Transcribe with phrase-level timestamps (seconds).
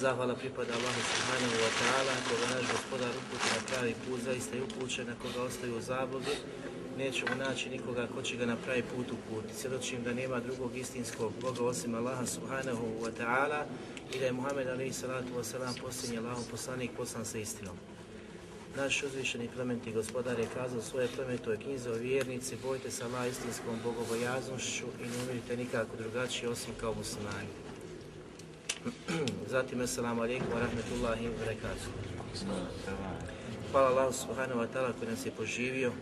[0.00, 4.62] Zahvala pripada Allahu subhanahu wa ta'ala, koga naš gospodar uputi na pravi put, zaista je
[4.62, 6.36] upućen, a koga ostaju u zabludi,
[6.98, 9.54] nećemo naći nikoga ko će ga na pravi put uputi.
[9.54, 13.64] Svjedočim da nema drugog istinskog Boga osim Allaha subhanahu wa ta'ala
[14.14, 17.76] i da je Muhammed alaihi salatu wa salam posljednji Allahom poslanik poslan sa istinom.
[18.76, 23.76] Naš uzvišeni plementi gospodar je kazao svoje plemetoj knjize o vjernici, bojte se Allah istinskom
[23.84, 27.69] bogobojaznošću i ne umirite nikako drugačije osim kao muslimani.
[29.46, 31.92] Zatim, assalamu alaikum wa rahmetullahi wa barakatuh.
[33.72, 35.92] Hvala Allahu subhanahu wa ta'ala koji nas je poživio,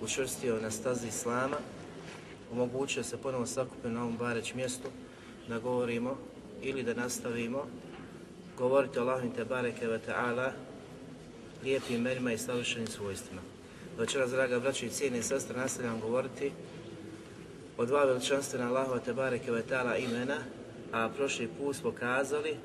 [0.00, 1.56] učvrstio na stazi Islama,
[2.52, 4.88] omogućio se ponovo sakupiti na ovom bareć mjestu
[5.48, 6.16] da govorimo
[6.62, 7.66] ili da nastavimo
[8.58, 10.50] govoriti o Allahim te bareke wa ta'ala
[11.64, 13.42] lijepim imenima i savršenim svojstvima.
[13.98, 16.52] Večeras, draga braćo i cijene sestre, nastavljam govoriti
[17.78, 20.38] o dva veličanstvena Allahova te bareke wa ta'ala imena
[20.92, 22.56] a prošli put smo kazali.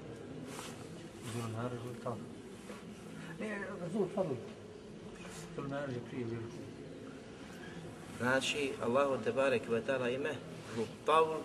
[8.18, 10.36] Znači Allahu te barek ve ta'ala ime
[10.76, 11.38] Zul Tavl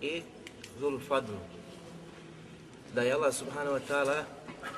[0.00, 0.22] i
[0.80, 1.32] Zul Fadl.
[2.94, 4.24] Da je Allah subhanahu wa ta'ala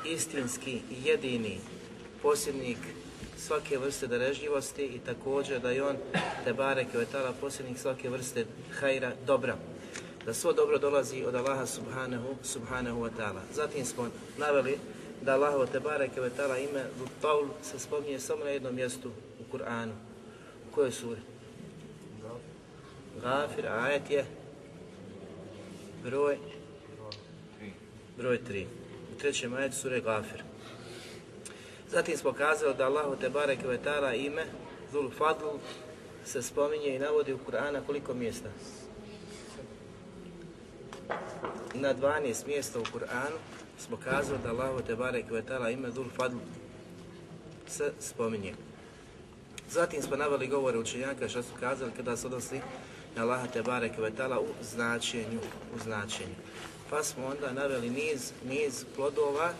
[0.04, 1.58] istinski jedini
[2.22, 2.78] posjednik
[3.36, 5.96] svake vrste darežljivosti i također da je on
[6.44, 8.46] te barek ve ta'ala posjednik svake vrste
[8.80, 9.56] hajra dobra
[10.28, 13.40] da svo dobro dolazi od Allaha subhanahu, subhanahu wa ta'ala.
[13.54, 14.08] Zatim smo
[14.38, 14.78] naveli
[15.22, 19.52] da Allahovo te bareke ve ta'ala ime Lutaul se spominje samo na jednom mjestu u
[19.52, 19.92] Kur'anu.
[20.68, 21.20] U kojoj suri?
[23.22, 24.24] Gafir, ajet je
[26.04, 26.38] broj
[28.16, 28.66] broj 3.
[29.14, 30.42] U trećem ajetu sure Gafir.
[31.90, 33.78] Zatim smo kazali da Allahu te bareke ve
[34.16, 34.44] ime
[34.92, 35.56] Zul Fadl
[36.24, 38.48] se spominje i navodi u Kur'ana koliko mjesta?
[41.78, 43.36] Na 12 mjesta u Kur'anu
[43.78, 46.36] smo kazali da Allahu te barek ve ta'ala ime Dhul Fadl
[47.66, 48.54] se spominje.
[49.70, 52.60] Zatim smo naveli govore učenjaka što su kazali kada se odnosi
[53.16, 53.60] na Allaha te
[54.40, 55.40] u značenju,
[55.76, 56.34] u značenju.
[56.90, 59.52] Pa smo onda naveli niz, niz plodova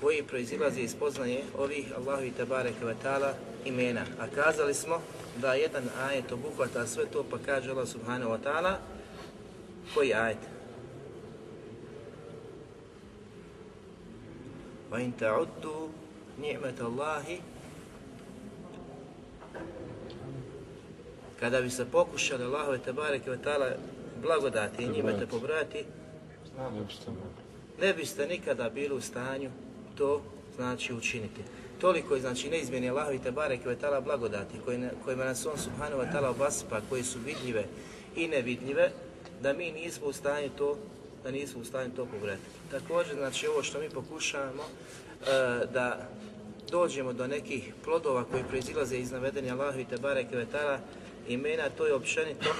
[0.00, 3.32] koji proizilaze iz poznanje ovih Allahu te barek ve ta'ala
[3.64, 4.04] imena.
[4.20, 5.00] A kazali smo
[5.36, 8.74] da jedan ajet obuhvata sve to pa kaže Allah subhanahu wa ta'ala
[9.94, 10.51] koji ajet?
[14.91, 15.87] وَإِن تَعُدُّوا
[16.41, 17.39] نِعْمَةَ اللَّهِ
[21.39, 23.71] Kada bi se pokušali Allahove tebareke ve ta'ala
[24.21, 25.85] blagodati i njime te pobrati,
[27.81, 29.49] ne biste nikada bili u stanju
[29.95, 30.21] to
[30.55, 31.41] znači učiniti.
[31.81, 36.13] Toliko je znači neizmjeni Allahovi tebareke ve ta'ala blagodati koje, kojima nas on subhanahu wa
[36.13, 37.65] ta'ala obasipa, koje su vidljive
[38.15, 38.91] i nevidljive,
[39.41, 40.77] da mi nismo u stanju to
[41.24, 42.42] da nismo u stanju to pobrati.
[42.70, 45.26] Također, znači ovo što mi pokušavamo e,
[45.72, 46.08] da
[46.70, 50.80] dođemo do nekih plodova koji proizilaze iz navedenja Allahu i Tebare Kvetara
[51.28, 52.54] imena, to je općenito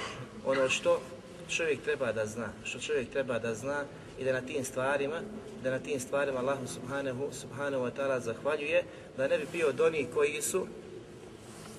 [0.45, 1.01] ono što
[1.49, 3.83] čovjek treba da zna, što čovjek treba da zna
[4.19, 5.21] i da na tim stvarima,
[5.63, 8.83] da na tim stvarima Allahu subhanahu, subhanahu wa ta'ala zahvaljuje,
[9.17, 10.67] da ne bi bio od onih koji su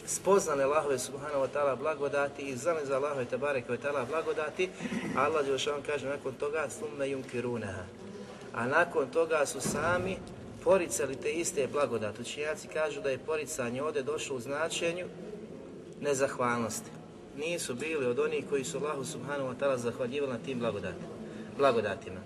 [0.06, 4.70] spoznali Allahove subhanahu wa ta'ala blagodati i znali za Allahove tabareke wa ta'ala blagodati,
[5.16, 7.84] Allah Đelšan kaže nakon toga slumme yunkirunaha.
[8.54, 10.16] A nakon toga su sami
[10.64, 12.20] poricali te iste blagodati.
[12.20, 15.06] Učinjaci kažu da je poricanje ovdje došlo u značenju
[16.00, 16.90] nezahvalnosti.
[17.36, 21.08] nisu bili od onih koji su Allahu subhanahu wa ta'ala zahvaljivali na tim blagodatima.
[21.58, 22.20] blagodatima.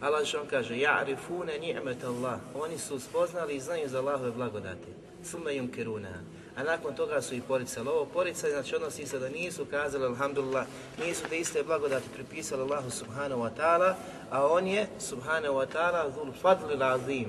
[0.00, 2.40] Allah što on kaže, ja'rifune ni'met Allah.
[2.54, 4.88] Oni su spoznali i znaju za Allahove blagodati.
[5.24, 6.20] Sume yunkirunaha.
[6.56, 7.88] A nakon toga su i poricali.
[7.88, 10.66] Ovo poricali, znači odnosi se da nisu kazali, alhamdulillah,
[11.06, 13.94] nisu te iste blagodati pripisali Allahu subhanahu wa ta'ala,
[14.30, 17.28] a on je, subhanahu wa ta'ala, zul fadlil azim.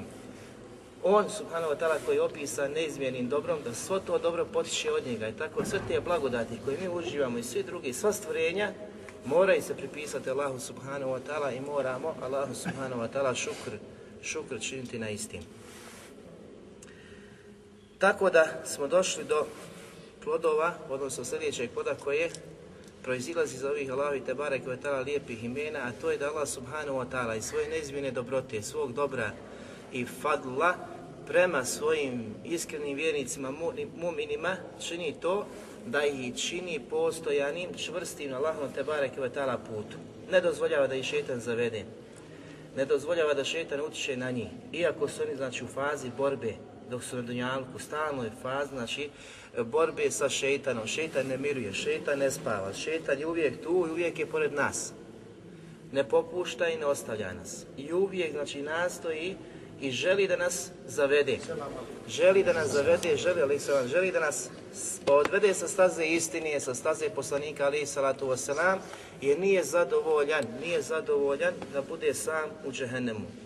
[1.04, 5.07] On, subhanahu wa ta'ala, koji je opisan neizmjernim dobrom, da svo to dobro potiče od
[5.07, 5.28] njega.
[5.28, 8.72] I tako sve te blagodati koje mi uživamo i svi drugi, sva stvorenja,
[9.25, 13.78] moraju se pripisati Allahu subhanahu wa ta'ala i moramo Allahu subhanahu wa ta'ala šukr,
[14.22, 15.42] šukr činiti na istim.
[18.04, 19.46] Tako da smo došli do
[20.24, 22.30] plodova, odnosno sljedećeg ploda koje
[23.04, 26.98] proizilazi iz ovih Allahovi Tebare koje tala lijepih imena, a to je da Allah subhanahu
[26.98, 29.32] wa ta'ala i svoje neizmjene dobrote, svog dobra
[29.94, 30.76] i fadla
[31.28, 33.54] prema svojim iskrenim vjernicima,
[33.96, 34.56] muminima,
[34.88, 35.46] čini to
[35.86, 39.98] da ih čini postojanim, čvrstim na Allahom Tebare tala putu.
[40.32, 41.86] Ne dozvoljava da ih šetan zavede.
[42.76, 44.50] Ne dozvoljava da šetan utiče na njih.
[44.74, 46.54] Iako su oni znači u fazi borbe,
[46.94, 49.10] dok su na Dunjalku, stalno je faz, znači,
[49.66, 50.88] borbe sa šeitanom.
[50.88, 54.94] Šeitan ne miruje, šeitan ne spava, šeitan je uvijek tu i uvijek je pored nas.
[55.92, 57.66] Ne popušta i ne ostavlja nas.
[57.78, 59.36] I uvijek, znači, nastoji
[59.81, 61.38] i želi da nas zavede.
[62.07, 64.50] Želi da nas zavede, želi, ali želi da nas
[65.07, 68.78] odvede sa staze istine, sa staze poslanika, ali salatu wasalam,
[69.22, 73.43] jer nije zadovoljan, nije zadovoljan da bude sam u džehennemu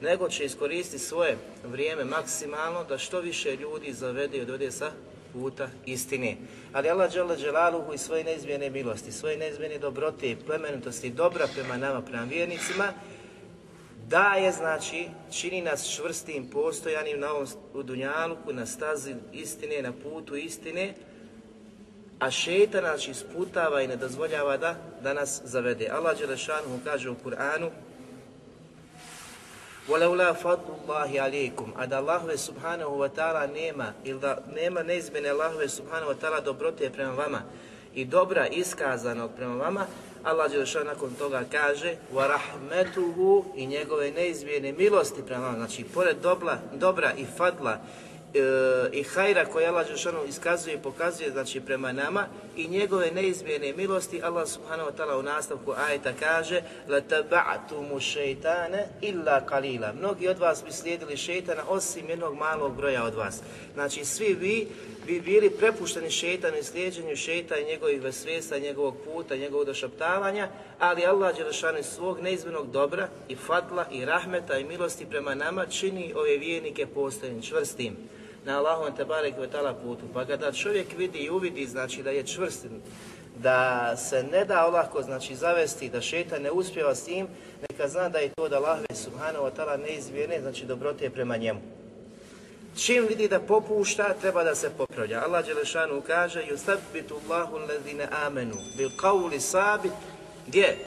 [0.00, 4.90] nego će iskoristiti svoje vrijeme maksimalno da što više ljudi zavede i odvede sa
[5.32, 6.36] puta istine.
[6.72, 11.76] Ali Allah dželle dželaluhu i svoje neizmjene milosti, svoje neizmjene dobrote i plemenitosti dobra prema
[11.76, 12.92] nama, prema vjernicima,
[14.08, 20.36] daje, znači, čini nas čvrstim, postojanim na ovom u dunjaluku, na stazi istine, na putu
[20.36, 20.94] istine,
[22.18, 25.88] a šeta znači isputava i ne dozvoljava da, da nas zavede.
[25.88, 27.70] Allah Đelešanu kaže u Kur'anu
[29.89, 35.29] وَلَوْلَا فَضْلُ اللَّهِ عَلَيْكُمْ A da Allahove subhanahu wa ta'ala nema, ili da nema neizmjene
[35.29, 37.41] Allahove subhanahu wa ta'ala dobrote prema vama
[37.93, 39.85] i dobra iskazanog prema vama,
[40.23, 45.57] Allah Đelešan nakon toga kaže وَرَحْمَتُهُ i njegove neizmjene milosti prema vama.
[45.57, 48.04] Znači, pored dobra, dobra i fadla e,
[48.34, 48.38] E,
[48.92, 52.26] i hajra koje Allah Žešanu iskazuje i pokazuje znači prema nama
[52.56, 58.88] i njegove neizmjene milosti Allah subhanahu wa ta'ala u nastavku ajeta kaže la taba'tumu šeitane
[59.00, 63.40] illa kalila mnogi od vas bi slijedili šeitana osim jednog malog broja od vas.
[63.74, 64.68] Znači svi vi
[65.06, 71.06] bi bili prepušteni šeitanu i slijedženju šeitana i njegovih vesvesa, njegovog puta, njegovog došaptavanja ali
[71.06, 76.12] Allah Đelešanu iz svog neizmjernog dobra i fadla i rahmeta i milosti prema nama čini
[76.16, 77.96] ove vijenike postojim čvrstim
[78.45, 79.35] na Allahom te barek
[79.83, 80.05] putu.
[80.13, 82.65] Pa kada čovjek vidi i uvidi znači da je čvrst,
[83.37, 87.27] da se ne da olako znači zavesti, da šeta ne uspjeva s tim,
[87.69, 91.59] neka zna da je to da Allah subhanahu wa ta'ala neizmjerne, znači dobrote prema njemu.
[92.77, 95.23] Čim vidi da popušta, treba da se popravlja.
[95.25, 99.91] Allah Đelešanu kaže يُثَبِّتُ اللَّهُ الَّذِينَ آمَنُوا بِالْقَوْلِ sabit
[100.47, 100.77] Gdje?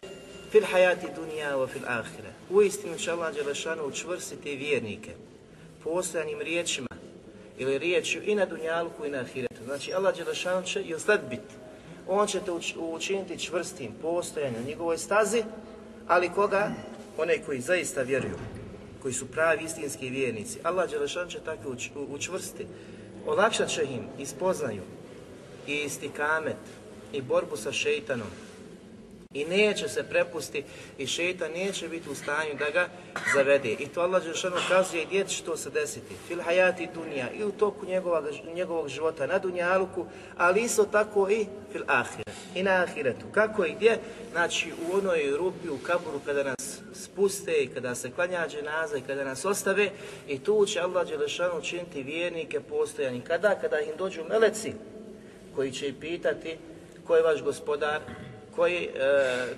[0.51, 2.33] Fil hayati dunja wa fil ahire.
[2.51, 5.11] U istinu će Allah Đelešanu učvrstiti vjernike
[5.85, 6.88] postojanim riječima
[7.60, 9.64] ili riječju i na dunjalku i na ahiretu.
[9.66, 10.96] Znači Allah Đelešanu će i
[11.30, 11.40] bit.
[12.08, 15.44] On će te učiniti čvrstim postojanjem njegovoj stazi,
[16.08, 16.72] ali koga?
[17.18, 18.36] One koji zaista vjeruju,
[19.02, 20.60] koji su pravi istinski vjernici.
[20.64, 21.76] Allah Đelešan će tako
[22.10, 22.66] učvrsti.
[23.28, 24.82] Olakšat će im i spoznaju
[25.68, 26.58] i istikamet
[27.14, 28.28] i borbu sa šeitanom,
[29.34, 30.64] i neće se prepusti
[30.98, 32.88] i šeitan neće biti u stanju da ga
[33.34, 33.70] zavede.
[33.70, 36.16] I to Allah Žešanu kazuje gdje će to se desiti.
[36.28, 40.06] Fil hajati dunja i u toku njegovog, njegovog života na dunjaluku,
[40.38, 42.24] ali isto tako i fil ahire.
[42.56, 43.26] I na ahiretu.
[43.32, 44.00] Kako i gdje?
[44.32, 49.02] Znači u onoj rupi, u kaburu kada nas spuste i kada se klanja dženaza i
[49.08, 49.90] kada nas ostave
[50.28, 53.22] i tu će Allah Žešanu učiniti vjernike postojani.
[53.22, 53.56] Kada?
[53.62, 54.74] Kada im dođu meleci
[55.56, 56.58] koji će ih pitati
[57.08, 58.02] ko je vaš gospodar,
[58.56, 58.90] koji, e,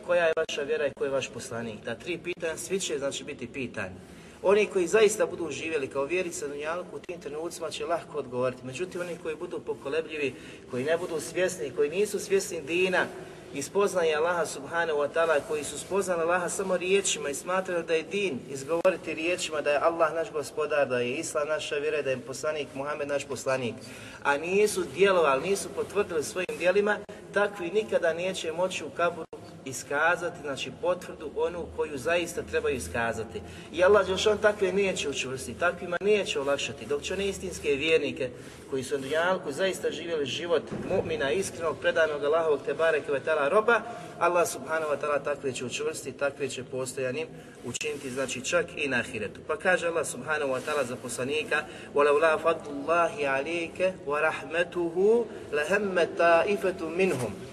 [0.06, 1.76] koja je vaša vjera i koji je vaš poslanik.
[1.86, 3.96] Ta tri pitanja, svi će znači biti pitani.
[4.44, 8.66] Oni koji zaista budu živjeli kao vjerice na Dunjalku u tim trenucima će lahko odgovoriti.
[8.66, 10.34] Međutim, oni koji budu pokolebljivi,
[10.72, 13.06] koji ne budu svjesni, koji nisu svjesni dina
[13.54, 18.04] i Allaha subhanahu wa ta'ala, koji su spoznali Allaha samo riječima i smatrali da je
[18.04, 22.18] din izgovoriti riječima da je Allah naš gospodar, da je Islam naša vjera, da je
[22.18, 23.76] poslanik Muhammed naš poslanik,
[24.24, 26.98] a nisu djelovali, nisu potvrdili svojim djelima,
[27.34, 29.26] takvi nikada neće moći u kaburu
[29.65, 33.41] iskazati, znači potvrdu onu koju zaista trebaju iskazati.
[33.73, 38.31] I Allah on takve neće učvrstiti, takvima neće olakšati, dok će one istinske vjernike
[38.71, 43.81] koji su na dunjalku zaista živjeli život mu'mina, iskrenog, predanog Allahovog te bareke vetala roba,
[44.19, 47.29] Allah subhanahu wa ta'ala takve će učvrstiti, takve će postojanim
[47.65, 49.41] učiniti, znači čak i na ahiretu.
[49.47, 56.81] Pa kaže Allah subhanahu wa ta'ala za poslanika وَلَوْ فَضُّ اللَّهِ عَلَيْكَ وَرَحْمَتُهُ لَهَمَّ طَائِفَةٌ
[56.89, 57.50] مِنْهُمْ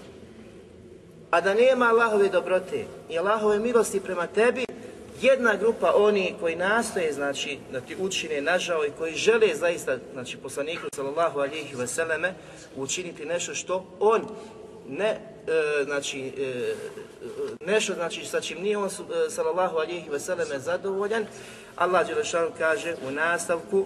[1.31, 4.65] a da nema Allahove dobrote i Allahove milosti prema tebi,
[5.21, 10.37] jedna grupa oni koji nastoje, znači, da ti učine nažao i koji žele zaista, znači,
[10.37, 12.33] poslaniku sallallahu alihi vseleme
[12.75, 14.21] učiniti nešto što on
[14.89, 16.75] ne, e, znači, e,
[17.65, 21.25] nešto, znači, sa čim nije on, e, sallallahu alihi vseleme zadovoljan,
[21.75, 23.85] Allah Đelešanu kaže u nastavku,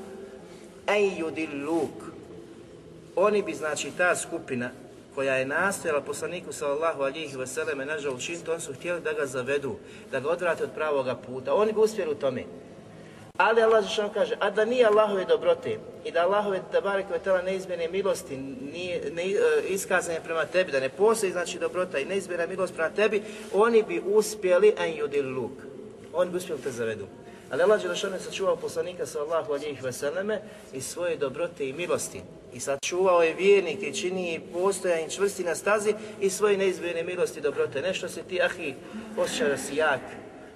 [0.87, 1.23] ej
[1.65, 2.13] luk,
[3.15, 4.69] oni bi, znači, ta skupina,
[5.15, 9.75] koja je nastojala poslaniku sallallahu alihi vseleme nažal učiniti, oni su htjeli da ga zavedu,
[10.11, 11.53] da ga odvrate od pravoga puta.
[11.53, 12.43] Oni bi uspjeli u tome.
[13.37, 17.41] Ali Allah Žešan kaže, a da nije Allahove dobrote i da Allahove tabare koje tela
[17.41, 18.37] neizmjene milosti
[18.73, 19.37] nije, ne, e,
[19.69, 24.01] iskazane prema tebi, da ne postoji znači dobrota i neizmjena milost prema tebi, oni bi
[24.05, 25.51] uspjeli en yudil luk.
[26.13, 27.07] Oni bi uspjeli te zavedu.
[27.53, 30.41] Ali Allah Đelešanu je sačuvao poslanika sallahu alijih veseleme
[30.73, 32.21] i svoje dobrote i milosti.
[32.53, 37.39] I sačuvao je vjernike i čini postojan i čvrsti na stazi i svoje neizmjerne milosti
[37.39, 37.81] i dobrote.
[37.81, 38.73] Nešto si ti, ahi,
[39.17, 40.01] osjećaj da si jak,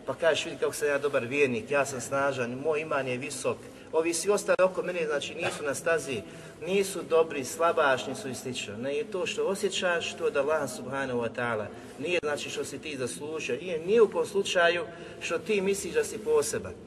[0.06, 3.58] pa kažeš vidi kako sam ja dobar vjernik, ja sam snažan, moj iman je visok.
[3.92, 6.22] Ovi svi ostali oko mene, znači nisu na stazi,
[6.66, 8.78] nisu dobri, slabašni su i slično.
[8.78, 11.66] Ne je to što osjećaš, to da Allah subhanahu wa ta'ala.
[12.00, 14.84] Nije znači što si ti zaslužio, nije ni u kom slučaju
[15.22, 16.87] što ti misliš da si poseban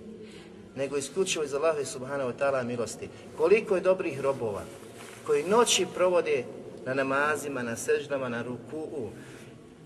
[0.81, 3.09] nego isključivo iz Allaha subhanahu wa ta'ala milosti.
[3.37, 4.63] Koliko je dobrih robova
[5.27, 6.45] koji noći provode
[6.87, 9.09] na namazima, na seždama, na ruku'u,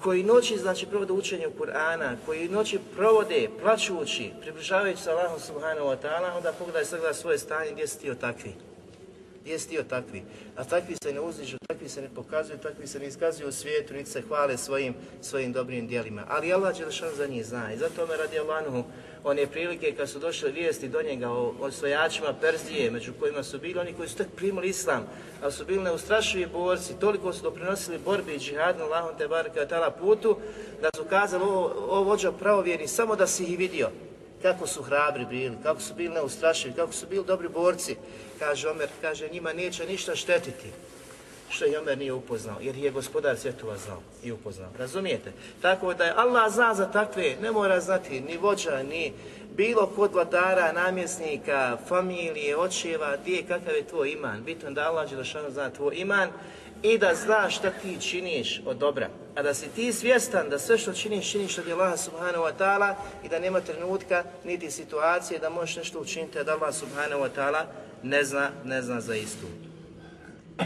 [0.03, 5.97] koji noći znači provode učenje Kur'ana, koji noći provode plaćući, približavajući se Allahom subhanahu wa
[6.03, 8.55] ta'ala, onda pogledaj sada svoje stanje gdje si ti takvi.
[9.45, 10.23] Gdje si ti takvi?
[10.57, 13.95] A takvi se ne uzdižu, takvi se ne pokazuju, takvi se ne iskazuju u svijetu,
[13.95, 16.25] niti se hvale svojim, svojim dobrim dijelima.
[16.29, 18.85] Ali Allah Đelešan za njih zna i zato me radi Allahuhu
[19.25, 23.79] one prilike kad su došle vijesti do njega o osvojačima Perzije, među kojima su bili
[23.81, 25.07] oni koji su tek primili islam,
[25.43, 29.91] ali su bili neustrašivi borci, toliko su doprinosili borbi i džihadu na Allahom te baraka
[29.91, 30.37] putu,
[30.81, 33.91] da su kazali ovo, ovo vođa pravovjerni samo da si ih vidio
[34.45, 37.97] kako su hrabri bili, kako su bili neustrašivi, kako su bili dobri borci.
[38.39, 40.69] Kaže Omer, kaže njima neće ništa štetiti
[41.49, 44.71] što je Omer nije upoznao, jer je gospodar svjetova znao i upoznao.
[44.79, 45.33] Razumijete?
[45.63, 49.13] Tako da je Allah zna za takve, ne mora znati ni vođa, ni
[49.57, 54.43] bilo kod vladara, namjesnika, familije, očeva, gdje kakav je tvoj iman.
[54.45, 56.29] Bitno da Allah Đelešanu zna tvoj iman
[56.85, 59.09] i da znaš šta ti činiš od dobra.
[59.35, 62.95] A da si ti svjestan da sve što činiš, činiš od Allah subhanahu wa ta'ala
[63.25, 67.65] i da nema trenutka niti situacije da možeš nešto učiniti, da Allah subhanahu wa ta'ala
[68.03, 69.47] ne zna, ne zna za istu.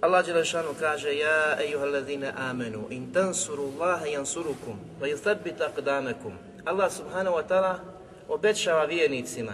[0.00, 6.32] Allah Đelešanu kaže Ja ejuhalladine amenu in tansuru Allaha jansurukum wa yuthabbit aqdamakum
[6.64, 7.78] Allah subhanahu wa ta'ala
[8.28, 9.52] obećava vjernicima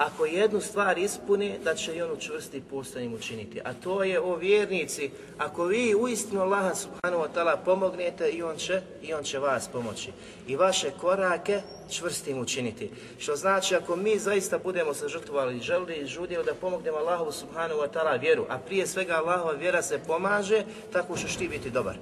[0.00, 3.60] ako jednu stvar ispuni, da će i on učvrsti postojanjem učiniti.
[3.64, 8.56] A to je o vjernici, ako vi uistinu Allaha subhanahu wa ta'ala pomognete i on,
[8.56, 10.12] će, i on će vas pomoći.
[10.46, 12.90] I vaše korake čvrstim učiniti.
[13.18, 17.80] Što znači ako mi zaista budemo se žrtvovali, želili i žudjeli da pomognemo Allahu subhanahu
[17.80, 21.96] wa ta'ala vjeru, a prije svega Allahova vjera se pomaže, tako što ti biti dobar.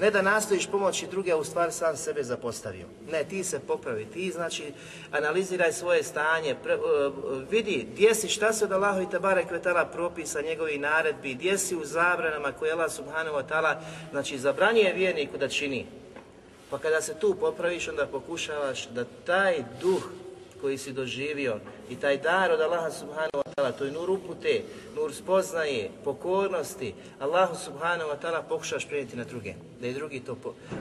[0.00, 2.86] Ne da nastojiš pomoći druge, a u stvari sam sebe zapostavio.
[3.12, 4.72] Ne, ti se popravi, ti znači
[5.12, 6.82] analiziraj svoje stanje, pre, uh,
[7.50, 11.76] vidi gdje si, šta se od Allaha i Tabara Kvetala propisa njegovi naredbi, gdje si
[11.76, 13.74] u zabranama koje Allah subhanahu wa ta'ala
[14.10, 15.86] znači zabranjuje vjerniku da čini.
[16.70, 20.02] Pa kada se tu popraviš, onda pokušavaš da taj duh
[20.66, 21.56] koji si doživio
[21.90, 24.62] i taj dar od Allaha subhanahu wa ta'ala, to je nur upute,
[24.96, 30.36] nur spoznaje, pokornosti, Allahu subhanahu wa ta'ala pokušaš prenijeti na druge, da i drugi to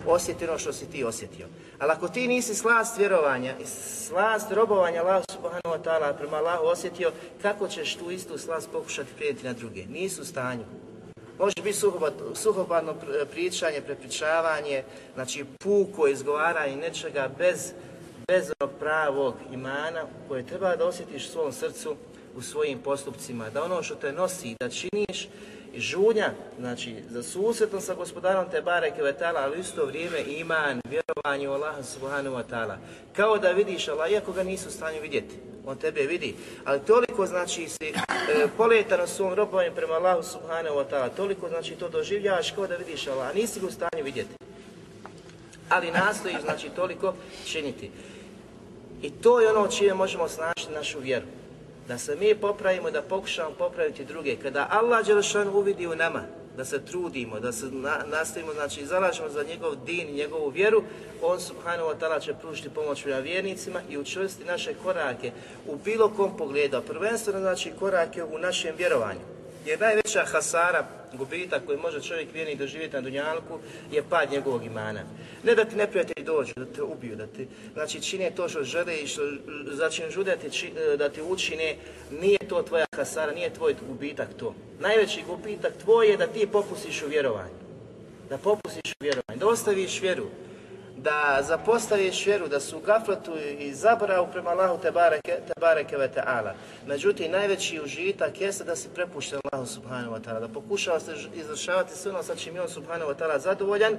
[0.07, 1.47] osjeti ono što si ti osjetio.
[1.79, 3.65] Ali ako ti nisi slast vjerovanja i
[4.07, 7.11] slast robovanja Allahu subhanahu wa ta'ala prema Allahu osjetio,
[7.41, 9.85] kako ćeš tu istu slast pokušati prenijeti na druge?
[9.85, 10.63] Nisu u stanju.
[11.39, 11.77] Može biti
[12.35, 12.95] suhopadno
[13.31, 17.73] pričanje, prepričavanje, znači puko izgovaranje nečega bez
[18.27, 21.95] bez pravog imana koje treba da osjetiš u svom srcu,
[22.35, 25.27] u svojim postupcima, da ono što te nosi, da činiš
[25.77, 31.51] žunja, znači za susretom sa gospodarom te bareke vetala, ali isto vrijeme iman, vjerovanje u
[31.51, 32.75] Allaha subhanahu wa ta'ala.
[33.15, 37.25] Kao da vidiš Allah, iako ga nisu u stanju vidjeti, on tebe vidi, ali toliko
[37.25, 37.93] znači si e,
[38.57, 42.75] poletan u svom robovanju prema Allahu subhanahu wa ta'ala, toliko znači to doživljavaš kao da
[42.75, 44.33] vidiš Allah, nisi ga u stanju vidjeti.
[45.69, 47.13] ali nastoji znači toliko
[47.45, 47.91] činiti.
[49.01, 51.25] I to je ono čime možemo snažiti našu vjeru.
[51.87, 54.35] Da se mi popravimo, da pokušamo popraviti druge.
[54.35, 56.21] Kada Allah Đelešan uvidi u nama,
[56.57, 60.83] da se trudimo, da se na, nastavimo, znači zalažemo za njegov din i njegovu vjeru,
[61.21, 65.31] on subhanahu wa ta'ala će pružiti pomoć vjernicima i učvrsti naše korake
[65.67, 69.19] u bilo kom pogledu, prvenstveno znači korake u našem vjerovanju.
[69.65, 70.85] Jer najveća hasara,
[71.17, 73.59] gubitak koji može čovjek vjernik doživjeti na Dunjalku
[73.91, 75.01] je pad njegovog imana.
[75.43, 78.97] Ne da ti neprijatelji dođu, da te ubiju, da ti znači, čine to što žele
[78.97, 79.21] i što
[80.09, 81.75] žude da ti, da ti učine,
[82.11, 84.55] nije to tvoja hasara, nije tvoj gubitak to.
[84.79, 87.55] Najveći gubitak tvoj je da ti popustiš u vjerovanju.
[88.29, 90.25] Da popustiš u vjerovanju, da ostaviš vjeru,
[91.05, 96.09] da zapostaviš vjeru, da su gafletu i zaboravu prema Allahu te bareke, te bareke ve.
[96.87, 101.97] Međutim, najveći užitak jeste da si prepušten Allahu subhanahu wa ta'ala, da pokušava se izvršavati
[101.97, 103.93] sve ono sa čim je on subhanahu wa ta'ala zadovoljan,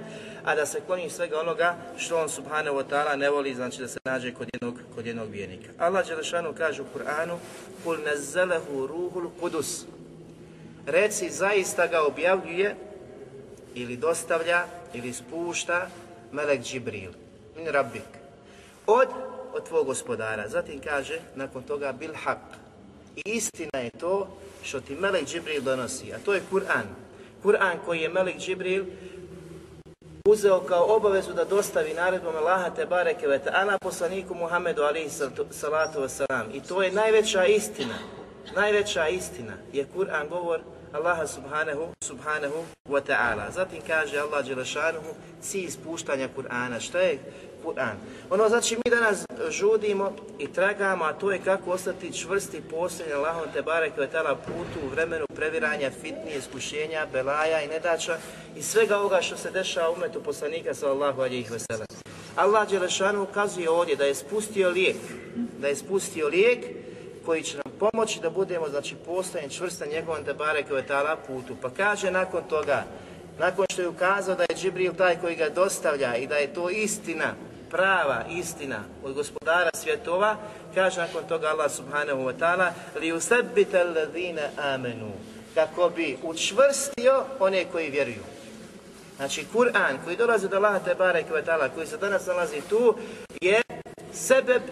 [0.44, 3.88] a da se kloni svega onoga što on subhanahu wa ta'ala ne voli, znači da
[3.88, 5.72] se nađe kod jednog, kod jednog vjernika.
[5.78, 7.36] Allah Đelešanu kaže u Kur'anu,
[7.84, 9.84] kul nazzalehu ruhul kudus.
[10.86, 12.76] Reci, zaista ga objavljuje
[13.74, 15.88] ili dostavlja ili spušta
[16.32, 17.10] Melek Džibril,
[17.56, 18.08] min rabbik,
[18.86, 19.08] od,
[19.54, 20.48] od tvog gospodara.
[20.48, 22.38] Zatim kaže, nakon toga, bil haq.
[23.16, 24.28] I istina je to
[24.62, 26.86] što ti Melek Džibril donosi, a to je Kur'an.
[27.42, 28.84] Kur'an koji je Melek Džibril
[30.28, 35.10] uzeo kao obavezu da dostavi naredbom Allaha te bareke ve ta'ala poslaniku Muhammedu alihi
[35.50, 36.44] salatu wasalam.
[36.54, 37.98] I to je najveća istina.
[38.54, 40.60] Najveća istina je Kur'an govor
[40.96, 43.50] Allaha subhanahu, subhanahu wa ta'ala.
[43.52, 45.12] Zatim kaže Allah Đelešanuhu
[45.42, 46.80] cilj spuštanja Kur'ana.
[46.80, 47.18] Šta je
[47.64, 47.96] Kur'an?
[48.30, 53.44] Ono znači mi danas žudimo i tragamo, a to je kako ostati čvrsti posljednji Allahom
[53.52, 58.18] te barek wa ta'ala putu u vremenu previranja, fitnije, iskušenja, belaja i nedača
[58.56, 61.86] i svega ovoga što se dešava umetu poslanika sallallahu alihi wasallam.
[62.36, 64.96] Allah Đelešanu ukazuje ovdje da je spustio lijek,
[65.58, 66.66] da je spustio lijek
[67.26, 71.56] koji će pomoći da budemo znači postojen čvrsta njegovom te bareke ta'ala putu.
[71.62, 72.84] Pa kaže nakon toga,
[73.38, 76.70] nakon što je ukazao da je Džibril taj koji ga dostavlja i da je to
[76.70, 77.34] istina,
[77.70, 80.36] prava istina od gospodara svjetova,
[80.74, 82.70] kaže nakon toga Allah subhanahu wa ta'ala
[83.00, 85.12] li usabbita alladhina amenu
[85.54, 88.22] kako bi učvrstio one koji vjeruju.
[89.16, 92.94] Znači Kur'an koji dolazi od Allaha te ta'ala koji se danas nalazi tu
[93.40, 93.62] je
[94.12, 94.62] sebeb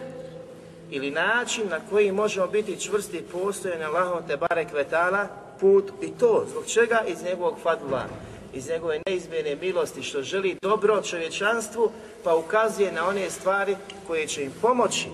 [0.91, 5.27] ili način na koji možemo biti čvrsti postoje na Allahom te barek vetala
[5.59, 8.05] put i to zbog čega iz njegovog fadla,
[8.53, 11.91] iz njegove neizmjene milosti što želi dobro čovječanstvu
[12.23, 13.75] pa ukazuje na one stvari
[14.07, 15.07] koje će im pomoći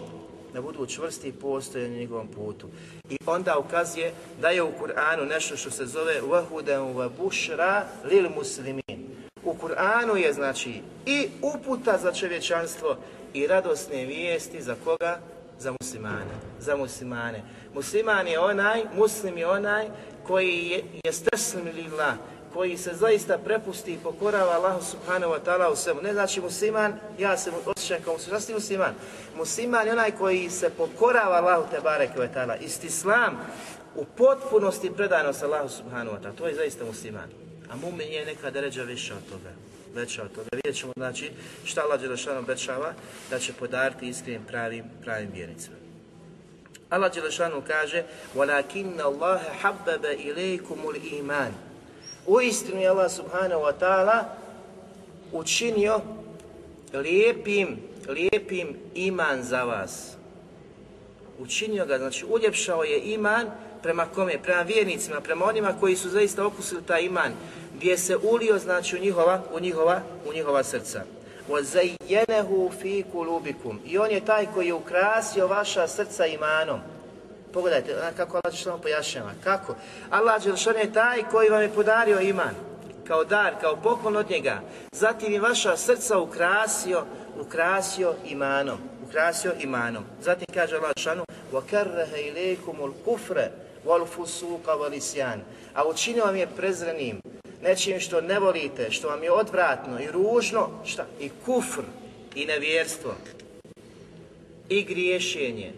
[0.53, 2.67] da budu čvrsti i postoje na njegovom putu.
[3.09, 8.29] I onda ukazuje da je u Kur'anu nešto što se zove vahudan wa bushra lil
[8.35, 9.07] muslimin.
[9.43, 12.95] U Kur'anu je znači i uputa za čovječanstvo
[13.33, 15.19] i radosne vijesti za koga?
[15.61, 17.43] Za muslimane, za muslimane.
[17.73, 19.85] Musliman je onaj, muslim je onaj
[20.27, 21.11] koji je, je
[22.53, 26.01] koji se zaista prepusti i pokorava Allahu subhanahu wa ta'ala u svemu.
[26.01, 28.93] Ne znači musliman, ja se osjećam kao musliman, znači musliman.
[29.37, 32.55] Musliman je onaj koji se pokorava Allahu te bareke wa ta'ala.
[32.61, 33.37] Istislam
[33.95, 36.35] u potpunosti predanost Allahu subhanahu wa ta'ala.
[36.35, 37.29] To je zaista musliman.
[37.69, 39.51] A mumin je neka deređa više od toga
[39.94, 40.48] veća od toga.
[40.52, 41.30] Vidjet ćemo znači
[41.64, 42.94] šta Allah Đelešanu obećava
[43.30, 45.76] da će podariti iskrenim pravim, pravim vjernicima.
[46.90, 51.50] Allah Đelešanu kaže وَلَكِنَّ اللَّهَ حَبَّبَ إِلَيْكُمُ الْإِيمَانِ
[52.26, 54.24] U istinu je Allah subhanahu wa ta'ala
[55.32, 56.00] učinio
[56.92, 57.76] lijepim,
[58.08, 60.12] lijepim iman za vas.
[61.38, 63.46] Učinio ga, znači uljepšao je iman
[63.82, 64.42] prema kome?
[64.42, 67.32] Prema vjernicima, prema onima koji su zaista okusili taj iman,
[67.76, 71.02] gdje se ulio znači u njihova, u njihova, u njihova srca.
[71.50, 76.80] وَزَيَّنَهُ فِي كُلُوبِكُمْ I on je taj koji je ukrasio vaša srca imanom.
[77.52, 79.30] Pogledajte kako Allah što pojašnjava.
[79.44, 79.74] Kako?
[80.10, 82.54] Allah Đelšan je taj koji vam je podario iman
[83.06, 84.60] kao dar, kao poklon od njega.
[84.92, 87.04] Zatim je vaša srca ukrasio,
[87.40, 88.78] ukrasio imanom.
[89.08, 90.04] Ukrasio imanom.
[90.20, 93.48] Zatim kaže Allah Đelšanu وَكَرَّهَ إِلَيْكُمُ الْكُفْرَ
[93.85, 95.39] wal fusuqa wal isyan.
[95.73, 97.21] A učinio vam je prezrenim
[97.61, 101.05] nečim što ne volite, što vam je odvratno i ružno, šta?
[101.19, 101.83] I kufr,
[102.35, 103.15] i nevjerstvo,
[104.69, 105.73] i griješenje,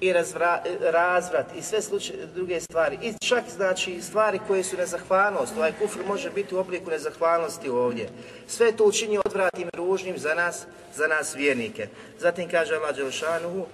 [0.00, 2.98] i razvra, razvrat, i sve slučaje, druge stvari.
[3.02, 5.52] I čak, znači, stvari koje su nezahvalnost.
[5.56, 8.08] Ovaj kufr može biti u obliku nezahvalnosti ovdje.
[8.46, 11.88] Sve to učinio odvratnim i ružnim za nas, za nas vjernike.
[12.18, 13.66] Zatim kaže Allah Đelšanuhu,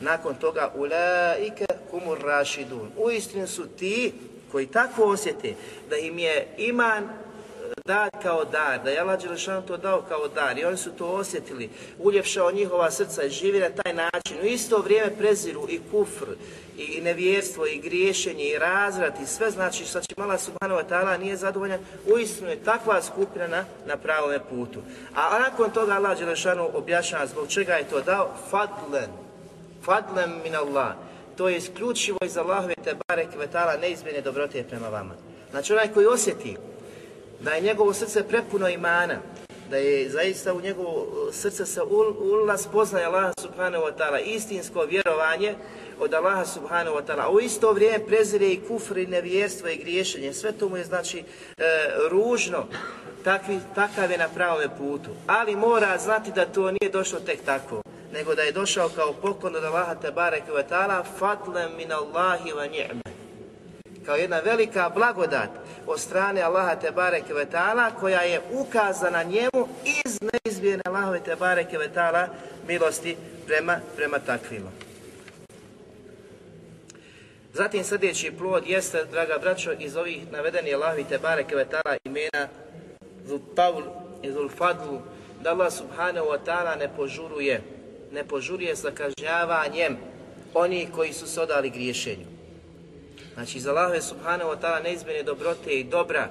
[0.00, 1.65] nakon toga, ulaike
[1.96, 2.88] kumur rašidun.
[2.96, 4.12] Uistinu su ti
[4.52, 5.54] koji tako osjete
[5.90, 7.08] da im je iman
[7.84, 11.06] dar kao dar, da je Allah Đelešanu to dao kao dar i oni su to
[11.06, 14.36] osjetili, uljepšao njihova srca i živi na taj način.
[14.42, 16.26] U isto vrijeme preziru i kufr,
[16.78, 21.36] i nevjerstvo, i griješenje, i razvrat, i sve znači čim Allah subhanahu wa ta'ala nije
[21.36, 21.80] zadovoljan,
[22.14, 24.80] uistinu je takva skupina na, na pravome putu.
[25.14, 29.10] A nakon toga Allah Đelešanu objašnjava zbog čega je to dao, fadlen,
[29.84, 30.94] fadlen min Allah.
[31.36, 35.14] To je isključivo iz Allahove te barek vetala neizmjene dobrote prema vama.
[35.50, 36.56] Znači onaj koji osjeti
[37.40, 39.18] da je njegovo srce prepuno imana,
[39.70, 41.82] da je zaista u njegovo srce se
[42.32, 45.54] ulila spoznaje Allaha subhanahu wa ta'ala, istinsko vjerovanje
[46.00, 50.32] od Allaha subhanahu wa ta'ala, u isto vrijeme prezire i kufr i nevjerstvo i griješenje,
[50.32, 51.62] sve to mu je znači e,
[52.10, 52.66] ružno,
[53.24, 57.82] Takvi, takav je na pravome putu, ali mora znati da to nije došlo tek tako,
[58.16, 62.52] nego da je došao kao poklon od Allaha te bareke wa ta'ala, fadlem min Allahi
[62.52, 63.16] wa ni'me
[64.06, 65.50] kao jedna velika blagodat
[65.86, 71.36] od strane Allaha te bareke ve taala koja je ukazana njemu iz neizmjene Allahove te
[71.36, 72.28] bareke ve taala
[72.68, 74.70] milosti prema prema takvima.
[77.52, 82.48] Zatim sljedeći plod jeste, draga braćo, iz ovih navedeni Allahovi te bareke ve taala imena
[83.26, 83.82] Zul Taul
[84.22, 85.00] i Zul Fadlu,
[85.42, 87.60] da Allah subhanahu wa ta'ala ne požuruje,
[88.12, 89.96] ne požuruje sa kažnjavanjem
[90.54, 92.26] onih koji su se odali griješenju.
[93.34, 96.28] Znači, iz Allahove subhanahu wa ta'ala neizmjene dobrote i dobra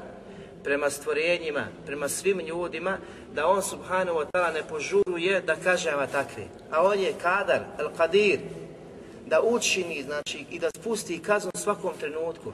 [0.64, 2.98] prema stvorenjima, prema svim ljudima,
[3.34, 6.44] da on subhanahu wa ta'ala ne požuruje da kažava takve.
[6.72, 8.40] A on je kadar, el kadir,
[9.26, 12.52] da učini, znači, i da spusti kaznu svakom trenutku.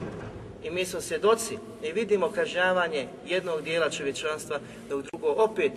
[0.64, 4.58] I mi smo svjedoci i vidimo kažnjavanje jednog dijela čovječanstva
[4.90, 5.72] u drugo opet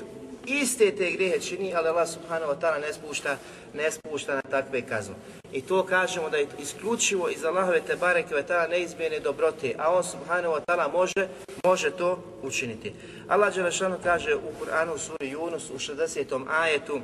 [0.47, 3.37] iste te grijehe čini, ali Allah subhanahu wa ta'ala ne spušta,
[3.75, 5.15] ne spušta na takve kaznu.
[5.53, 9.93] I to kažemo da je isključivo iz Allahove te bareke ve ta'ala neizmjene dobrote, a
[9.93, 11.29] on subhanahu wa ta'ala može,
[11.65, 12.93] može to učiniti.
[13.29, 16.47] Allah Đelešanu kaže u Kur'anu u suri Yunus u 60.
[16.49, 17.01] ajetu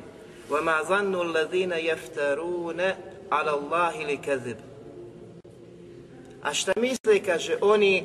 [0.50, 2.81] وَمَا ظَنُّ الَّذِينَ يَفْتَرُونَ
[3.31, 4.57] عَلَى اللَّهِ لِكَذِبِ
[6.42, 8.05] A šta misle, kaže, oni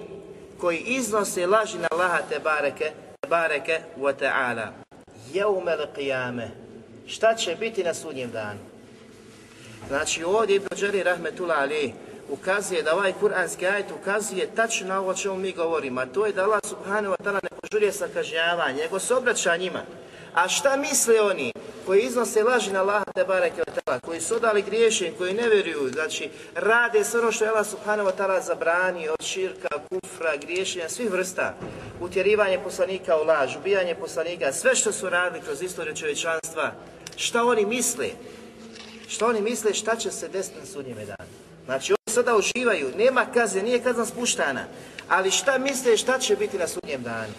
[0.60, 4.85] koji iznose laži na Allaha te bareke, te bareke wa ta'ala
[5.33, 6.49] jeume qiyame.
[7.07, 8.61] Šta će biti na sudnjem danu?
[9.89, 11.93] Znači ovdje Ibn Đari Rahmetullah Ali
[12.29, 16.27] ukazuje da ovaj kuranski ajet ukazuje tačno na ovo o čemu mi govorimo, a to
[16.27, 19.83] je da Allah subhanahu wa ta'ala ne požurije sa kažnjavanjem, nego se obraća njima.
[20.37, 21.53] A šta misle oni
[21.87, 23.63] koji iznose laži na Allaha te bareke
[24.05, 28.09] koji su odali griješenje, koji ne vjeruju, znači rade sve ono što je Allah subhanahu
[28.09, 31.55] wa ta'ala zabrani od širka, kufra, griješenja, svih vrsta,
[32.01, 36.73] utjerivanje poslanika u laž, ubijanje poslanika, sve što su radili kroz istoriju čovječanstva,
[37.17, 38.09] šta oni misle?
[39.09, 41.31] Šta oni misle šta će se desiti na sudnjeme danu?
[41.65, 44.65] Znači oni sada uživaju, nema kazne, nije kazna spuštana,
[45.09, 47.33] ali šta misle šta će biti na sudnjem danu?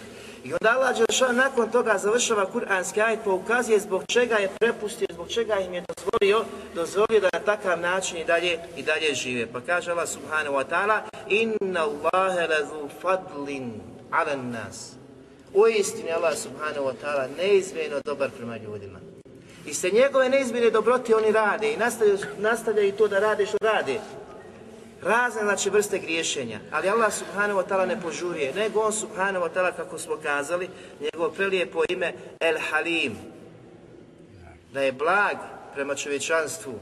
[0.44, 5.06] I onda Allah Đelšan nakon toga završava kuranski ajet pa ukazuje zbog čega je prepustio,
[5.12, 9.46] zbog čega im je dozvolio, dozvolio da na takav način i dalje, i dalje žive.
[9.52, 13.72] Pa kaže Allah subhanahu wa ta'ala Inna Allahe lazu fadlin
[14.10, 14.92] ala nas.
[15.54, 18.98] U istini Allah subhanahu wa ta'ala neizmjerno dobar prema ljudima.
[19.66, 24.00] I se njegove neizmjerne dobrote oni rade i nastavljaju, nastavljaju to da rade što rade
[25.02, 29.50] razne znači vrste griješenja, ali Allah subhanahu wa ta'ala ne požurije, nego on subhanahu wa
[29.54, 30.68] ta'ala kako smo kazali,
[31.00, 33.16] njegovo prelijepo ime El Halim,
[34.72, 35.36] da je blag
[35.74, 36.74] prema čovječanstvu,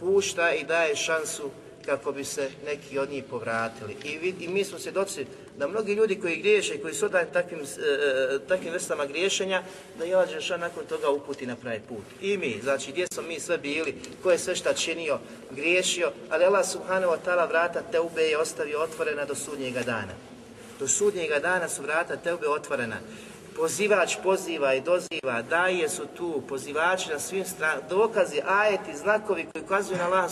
[0.00, 1.50] pušta i daje šansu
[1.86, 3.96] kako bi se neki od njih povratili.
[4.04, 5.26] I, vid, i mi smo svjedoci
[5.62, 7.64] da mnogi ljudi koji griješe, koji su odani takvim, e,
[8.34, 9.62] e, takvim vrstama griješenja,
[9.98, 10.28] da je Allah
[10.60, 12.04] nakon toga uputi na pravi put.
[12.20, 15.18] I mi, znači gdje smo mi sve bili, ko je sve šta činio,
[15.50, 20.14] griješio, ali Allah subhanahu wa ta'ala vrata Teube je ostavio otvorena do sudnjega dana.
[20.80, 22.96] Do sudnjega dana su vrata Teube otvorena.
[23.56, 29.64] Pozivač poziva i doziva, daje su tu, pozivači na svim stranama, dokazi, ajeti, znakovi koji
[29.64, 30.30] ukazuju na Allah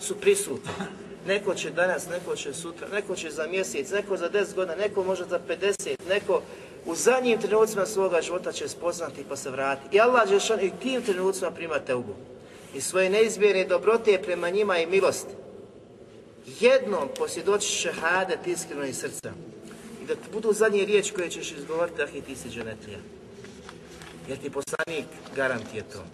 [0.00, 0.70] su prisutni.
[1.26, 5.04] Neko će danas, neko će sutra, neko će za mjesec, neko za 10 godina, neko
[5.04, 6.42] možda za 50, neko
[6.86, 9.96] u zadnjim trenucima svoga života će spoznati pa se vrati.
[9.96, 12.14] I Allah će i tim trenucima prima teubu.
[12.74, 15.26] I svoje neizmjerne dobrote prema njima i milost.
[16.60, 19.32] Jednom posvjedoći šehadet iskreno iz srca.
[20.02, 22.98] I da budu zadnje riječi koje ćeš izgovoriti, ah i ti si dženetlija.
[24.28, 25.06] Jer ti poslanik
[25.36, 26.04] garantije to.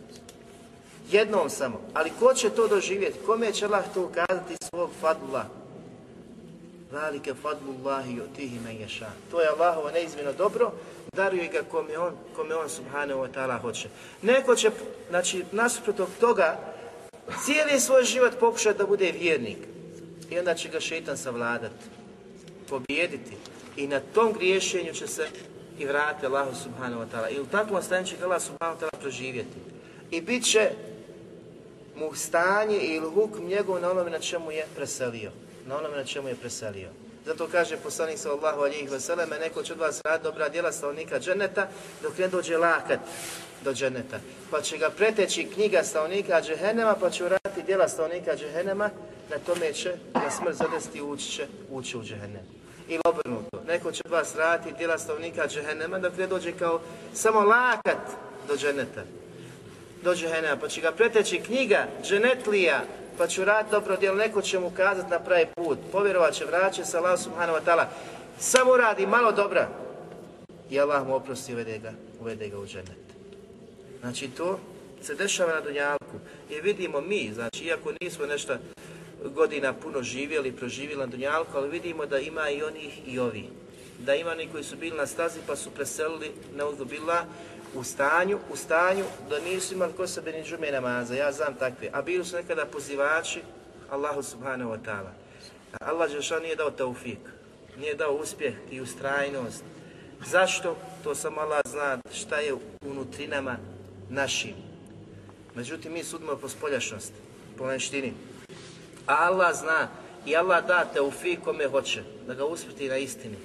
[1.10, 1.80] Jednom samo.
[1.94, 3.18] Ali ko će to doživjeti?
[3.26, 5.44] Kome će Allah to ukazati svog fadla?
[6.92, 9.10] Valike fadlullahi yutihi men ješa.
[9.30, 10.72] To je Allahovo neizmjeno dobro,
[11.12, 13.88] daruje ga kome on, kome on subhanahu wa ta'ala hoće.
[14.22, 14.70] Neko će,
[15.08, 16.58] znači, nasuprot toga,
[17.44, 19.58] cijeli svoj život pokušati da bude vjernik.
[20.30, 21.72] I onda će ga šeitan savladat,
[22.68, 23.36] pobijediti.
[23.76, 25.26] I na tom griješenju će se
[25.78, 27.36] i vrate Allahu subhanahu wa ta'ala.
[27.36, 29.58] I u takvom stanju će ga Allah subhanahu wa ta'ala proživjeti.
[30.10, 30.70] I bit će
[31.98, 35.30] mu stanje ili hukm njegov na onome na čemu je preselio.
[35.66, 36.88] Na onome na čemu je preselio.
[37.26, 41.68] Zato kaže poslanik sallallahu alihi vseleme, neko će od vas radi dobra djela stanovnika dženeta,
[42.02, 43.00] dok ne dođe lakat
[43.64, 44.20] do dženeta.
[44.50, 48.90] Pa će ga preteći knjiga stanovnika džehennema, pa će uraditi djela stanovnika džehennema,
[49.30, 52.42] na tome će na smrt zadesti ući će ući u džehennem.
[52.88, 56.80] Ili obrnuto, neko će od vas raditi djela stanovnika džehennema, dok ne dođe kao
[57.14, 58.02] samo lakat
[58.48, 59.17] do dženeta.
[60.02, 62.84] Do džehennema, pa će ga preteći knjiga dženetlija,
[63.18, 66.84] pa će uraditi dobro djelo, neko će mu kazati na pravi put, povjerovat će, vraće
[66.84, 67.84] se Allah subhanahu wa ta'ala,
[68.38, 69.68] samo radi malo dobra
[70.70, 73.08] i Allah mu oprosti uvede ga, uvede ga u dženet.
[74.00, 74.60] Znači to
[75.02, 76.18] se dešava na Dunjalku
[76.50, 78.56] i vidimo mi, znači iako nismo nešto
[79.24, 83.48] godina puno živjeli, proživjeli na Dunjalku, ali vidimo da ima i onih i ovi.
[83.98, 87.24] Da ima oni koji su bili na stazi pa su preselili na bila
[87.74, 91.90] u stanju, u stanju da nisu imali ko sebe ni džume namaza, ja znam takve,
[91.92, 93.42] a bili su nekada pozivači
[93.90, 95.12] Allahu subhanahu wa ta'ala.
[95.80, 97.18] Allah Žešan nije dao taufik,
[97.78, 99.64] nije dao uspjeh i ustrajnost.
[100.26, 100.76] Zašto?
[101.04, 103.56] To samo Allah zna šta je unutrinama
[104.10, 104.54] našim.
[105.54, 107.14] Međutim, mi sudimo po spoljašnosti,
[107.58, 108.12] po vanštini.
[109.06, 109.88] A Allah zna
[110.26, 113.36] i Allah da taufik kome hoće, da ga uspjeti na istini.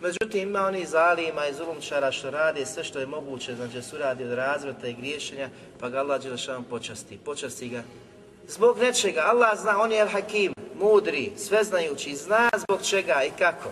[0.00, 4.24] Međutim, ima oni zalima i zulumčara što rade sve što je moguće, znači su radi
[4.24, 7.18] od razvrata i griješenja, pa ga Allah Đelešanu počasti.
[7.24, 7.82] Počasti ga
[8.48, 9.20] zbog nečega.
[9.26, 13.68] Allah zna, on je al-hakim, mudri, sveznajući, zna zbog čega i kako.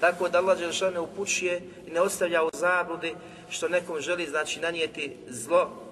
[0.00, 3.14] Tako da Allah Đelešanu ne upućuje i ne ostavlja u zabludi
[3.50, 5.87] što nekom želi znači nanijeti zlo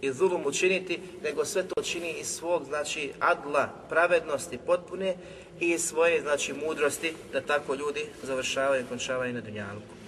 [0.00, 5.16] i zulum učiniti, nego sve to čini iz svog, znači, adla, pravednosti potpune
[5.60, 10.00] i iz svoje, znači, mudrosti, da tako ljudi završavaju i končavaju na dunjalku.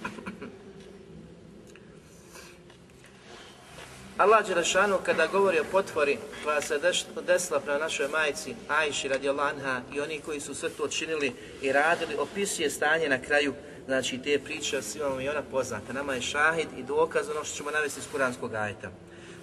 [4.17, 6.79] Allah Đelešanu kada govori o potvori koja se
[7.27, 11.71] desila prema našoj majici Ajši radi Anha i oni koji su sve to činili i
[11.71, 13.53] radili, opisuje stanje na kraju
[13.85, 15.93] znači te priče, svima i ona poznata.
[15.93, 18.91] Nama je šahid i dokaz ono što ćemo navesti iz Kuranskog ajeta.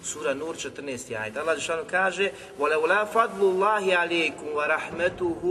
[0.03, 1.15] Sura Nur 14.
[1.15, 1.37] ajet.
[1.37, 5.43] Allah Žešanu kaže وَلَوْلَا فَضْلُ اللَّهِ عَلَيْكُمْ وَرَحْمَتُهُ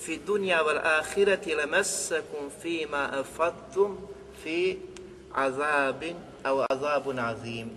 [0.00, 3.96] فِي دُنْيَا وَالْآخِرَةِ لَمَسَّكُمْ فِي مَا أَفَدْتُمْ
[4.44, 4.78] فِي
[5.34, 6.02] عَذَابٍ
[6.46, 7.68] أَوْ عَذَابٌ عَظِيمٌ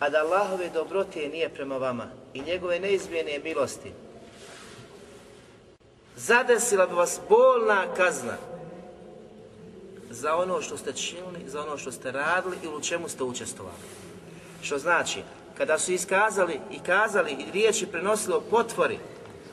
[0.00, 3.92] A da Allahove dobrote nije prema vama i njegove neizmjene milosti,
[6.16, 8.36] zadesila bi vas bolna kazna
[10.10, 13.76] za ono što ste činili, za ono što ste radili ili u čemu ste učestvovali.
[14.63, 15.21] Što znači,
[15.57, 18.99] kada su iskazali i kazali i riječi prenosili o potvori,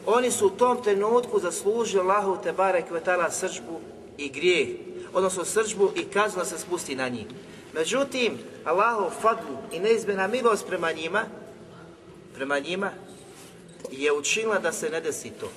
[0.07, 3.81] oni su u tom trenutku zaslužili Allahu te barek vetala srđbu
[4.18, 4.68] i grijeh,
[5.12, 7.27] odnosno srđbu i kaznu da se spusti na njih.
[7.75, 11.23] Međutim, Allahu fadlu i neizmjena milost prema njima,
[12.35, 12.90] prema njima,
[13.90, 15.51] je učinila da se ne desi to.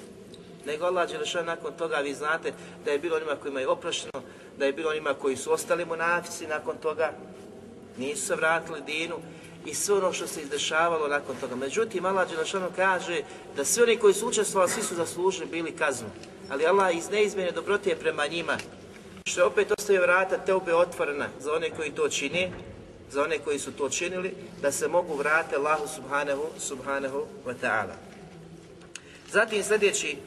[0.66, 2.54] Nego Allah Đelešan nakon toga, vi znate
[2.86, 4.24] da je bilo onima kojima je oprošteno,
[4.58, 7.13] da je bilo onima koji su ostali munafici nakon toga,
[7.98, 9.16] nisu se vratili dinu
[9.65, 11.56] i sve ono što se izdešavalo nakon toga.
[11.56, 13.21] Međutim, Allah Đelešanu kaže
[13.56, 16.08] da svi oni koji su učestvovali, svi su zaslužili bili kaznu.
[16.49, 18.58] Ali Allah iz neizmjene dobrotije prema njima,
[19.26, 22.52] što je opet ostavio vrata teube otvorena za one koji to čine,
[23.12, 27.93] za one koji su to činili, da se mogu vratiti Allahu subhanahu, subhanahu wa ta'ala.
[29.32, 30.17] Zatim sljedeći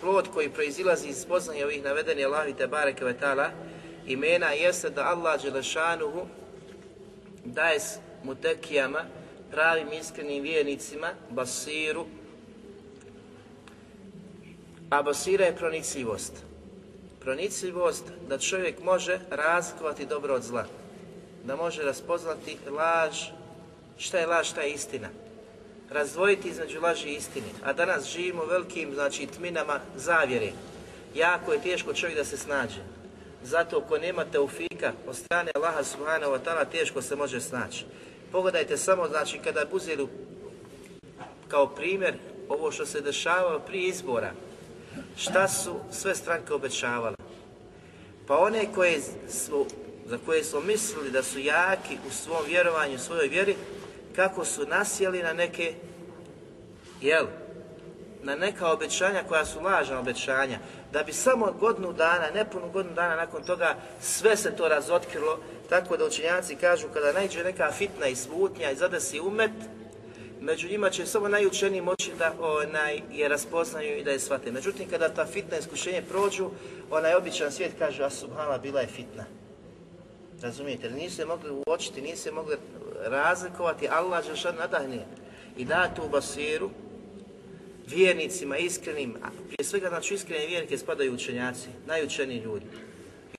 [0.00, 3.50] plod koji proizilazi iz spoznanja ovih navedenih Allahu te bareke ve ta'ala
[4.06, 6.26] imena jeste da Allah Đelešanuhu
[7.44, 7.80] daje
[8.24, 9.04] mutekijama,
[9.50, 12.06] pravim iskrenim vjernicima, basiru,
[14.90, 16.32] a basira je pronicljivost.
[17.20, 20.66] Pronicljivost da čovjek može razlikovati dobro od zla.
[21.44, 23.24] Da može raspoznati laž,
[23.98, 25.08] šta je laž, šta je istina.
[25.90, 27.46] Razdvojiti između laži i istine.
[27.64, 30.52] A danas živimo u velikim znači, tminama zavjere.
[31.14, 32.80] Jako je teško čovjek da se snađe.
[33.44, 37.84] Zato ako nema teufika od strane Allaha subhanahu wa ta'ala teško se može snaći.
[38.34, 40.08] Pogledajte samo, znači, kada uzeli
[41.48, 42.14] kao primjer
[42.48, 44.32] ovo što se dešavalo prije izbora,
[45.16, 47.16] šta su sve stranke obećavale.
[48.26, 49.66] Pa one koje su,
[50.06, 53.56] za koje smo mislili da su jaki u svom vjerovanju, u svojoj vjeri,
[54.16, 55.74] kako su nasjeli na neke,
[57.00, 57.26] jel,
[58.22, 60.58] na neka obećanja koja su lažna obećanja,
[60.92, 65.96] da bi samo godinu dana, nepunu godinu dana nakon toga sve se to razotkrilo, tako
[65.96, 69.50] da učenjaci kažu kada najđe neka fitna i smutnja i zadesi umet,
[70.40, 74.52] među njima će samo najučeniji moći da onaj, je raspoznaju i da je shvate.
[74.52, 76.50] Međutim, kada ta fitna iskušenje prođu,
[76.90, 79.24] onaj običan svijet kaže, a subhala bila je fitna.
[80.42, 82.56] Razumijete, nisu se mogli uočiti, nisu se mogli
[83.04, 85.06] razlikovati, Allah Žešan nadahne
[85.56, 86.70] i da tu basiru
[87.86, 89.14] vjernicima, iskrenim,
[89.46, 92.66] prije svega znači iskrene vjernike spadaju učenjaci, najučeniji ljudi.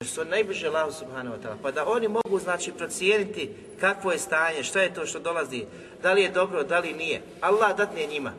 [0.00, 1.56] Jer su najbliže Allahu subhanahu wa ta'ala.
[1.62, 5.64] Pa da oni mogu znači procijeniti kakvo je stanje, šta je to što dolazi,
[6.02, 7.22] da li je dobro, da li nije.
[7.40, 8.32] Allah datne njima.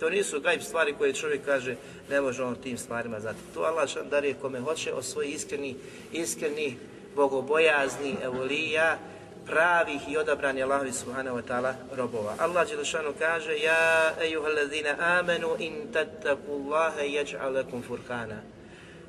[0.00, 1.76] To nisu gajb stvari koje čovjek kaže
[2.10, 3.38] ne može on tim stvarima znati.
[3.54, 5.76] To Allah šan darije kome hoće od svojih iskreni,
[6.12, 6.76] iskreni,
[7.16, 8.98] bogobojazni, evolija,
[9.46, 12.34] pravih i odabrani Allahovi subhanahu wa ta'ala robova.
[12.38, 18.55] Allah Đelešanu kaže Ja ejuhallazina amenu in tattakullaha yaj'al lakum furkana.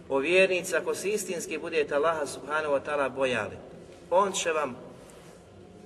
[0.09, 3.57] O vjernici, ako se istinski budete Allaha subhanahu wa ta'ala bojali,
[4.09, 4.77] On će vam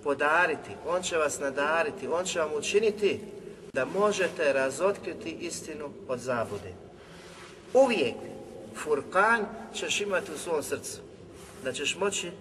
[0.03, 3.19] podariti, On će vas nadariti, On će vam učiniti
[3.73, 6.73] da možete razotkriti istinu od zabude.
[7.73, 8.15] Uvijek
[8.75, 11.01] furkan ćeš imati u svom srcu.
[11.63, 12.31] Da ćeš moći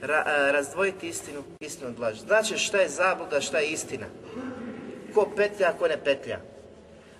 [0.00, 2.20] ra, razdvojiti istinu, istinu od laži.
[2.20, 4.06] Znači šta je zabluda, šta je istina.
[5.14, 6.40] Ko petlja, ko ne petlja.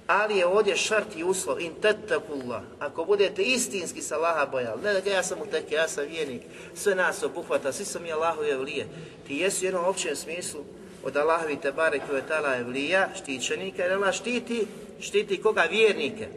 [0.07, 2.63] Ali je ovdje šart i uslov, in tetakullah.
[2.79, 6.43] Ako budete istinski sa Allaha bojali, ne da ja sam u teke, ja sam vjernik,
[6.75, 8.87] sve nas obuhvata, svi su mi Allahovi evlije.
[9.27, 10.61] Ti jesu u jednom općem smislu
[11.05, 14.67] od Allahovi te bare tala evlija, štićenika, jer Allah štiti,
[15.01, 16.29] štiti koga vjernike.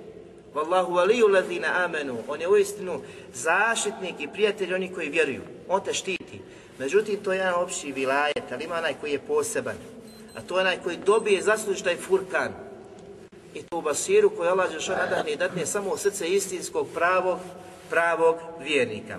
[0.53, 2.17] Wallahu waliju ladina amenu.
[2.27, 3.01] On je uistinu
[3.33, 5.41] zaštitnik i prijatelj onih koji vjeruju.
[5.67, 6.41] On te štiti.
[6.79, 9.75] Međutim, to je jedan opći vilajet, ali ima onaj koji je poseban.
[10.35, 12.66] A to je onaj koji dobije zasluž taj furkan
[13.54, 17.38] I tu basiru koju Allah Žešan nadahne i datne samo u srce istinskog pravog,
[17.90, 19.18] pravog vjernika.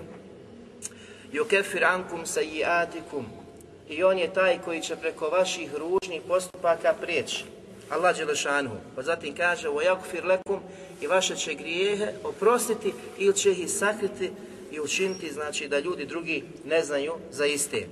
[1.32, 3.26] Yukefir ankum sajiatikum.
[3.88, 7.44] I on je taj koji će preko vaših ružnih postupaka prijeći.
[7.90, 8.70] Allah Đelešanu.
[8.96, 10.58] Pa zatim kaže وَيَغْفِرْ لَكُمْ
[11.00, 14.30] i vaše će grijehe oprostiti ili će ih sakriti
[14.72, 17.86] i učiniti, znači da ljudi drugi ne znaju za iste.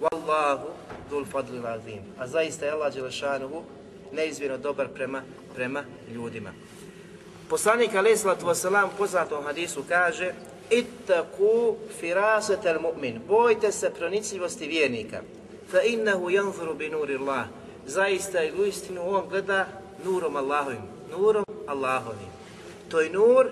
[0.00, 0.66] Wallahu
[1.10, 2.02] dul fadli azim.
[2.18, 3.62] A zaista je Allah Đelešanu
[4.13, 5.21] neizmjerno dobar prema,
[5.55, 6.49] prema ljudima.
[7.49, 10.33] Poslanik alaih sallatu wasalam u poznatom hadisu kaže
[10.69, 13.19] Ittaku firasetel mu'min.
[13.27, 15.21] Bojte se pronicljivosti vjernika.
[15.71, 17.45] Fa innahu yanzuru bi nuri Allah
[17.85, 19.67] zaista i u istinu on gleda
[20.05, 22.31] nurom Allahovim, nurom Allahovim.
[22.89, 23.47] To je nur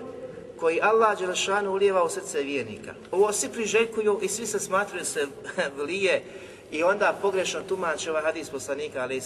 [0.56, 2.94] koji Allah Đelešanu ulijeva u srce vjernika.
[3.10, 5.26] Ovo svi priželjkuju i svi se smatruju se
[5.78, 6.22] vlije
[6.72, 9.22] i onda pogrešno tumače ovaj hadis poslanika alaih.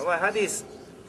[0.00, 0.62] Ovaj hadis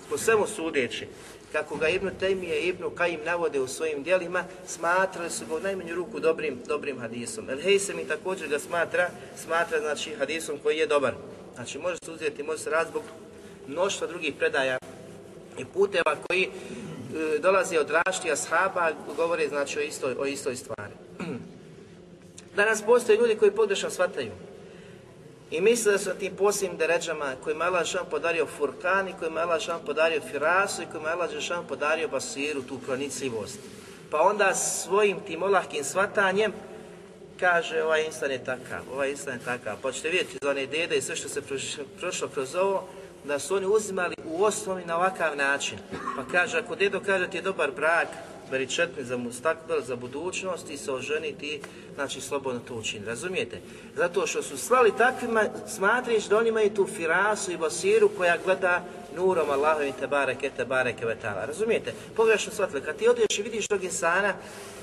[0.10, 1.08] po svemu sudeći,
[1.52, 5.60] kako ga Ibnu Tejmije i Ibnu Kajim navode u svojim dijelima, smatrali su ga u
[5.60, 7.50] najmanju ruku dobrim, dobrim hadisom.
[7.50, 9.10] El Hejsem i također ga smatra,
[9.44, 11.14] smatra znači hadisom koji je dobar.
[11.56, 13.04] Znači može se uzeti, može se razbog
[13.68, 14.78] mnoštva drugih predaja
[15.58, 16.50] i puteva koji
[17.74, 20.94] e, od raštija ashaba, govore znači o istoj, o istoj stvari.
[22.56, 24.32] Danas postoje ljudi koji pogrešno shvataju
[25.52, 29.40] i misle da su tim posljednim deređama kojima je Allah Žešan podario Furkan i kojima
[29.40, 33.60] je Allah Žešan podario Firasu i kojima je Allah Žešan podario Basiru, tu pronicljivost.
[34.12, 36.54] Pa onda svojim tim olahkim shvatanjem
[37.40, 39.78] kaže ovaj instan je takav, ovaj instan je takav.
[39.82, 41.42] Pa ćete vidjeti za one dede i sve što se
[42.00, 42.88] prošlo kroz ovo,
[43.24, 45.78] da su oni uzimali u osnovi na ovakav način.
[46.16, 48.08] Pa kaže, ako dedo kaže ti je dobar brak,
[48.52, 51.62] beri četni za mustakbel, za budućnost i se oženiti,
[51.96, 53.06] znači slobodno to učini.
[53.06, 53.60] Razumijete?
[53.96, 58.84] Zato što su slali takvima, smatriš da oni imaju tu firasu i basiru koja gleda
[59.16, 61.46] nurom Allahovim te bareke, te bareke vetala.
[61.46, 61.94] Razumijete?
[62.16, 62.82] Pogrešno shvatili.
[62.82, 64.34] Kad ti odeš i vidiš tog insana,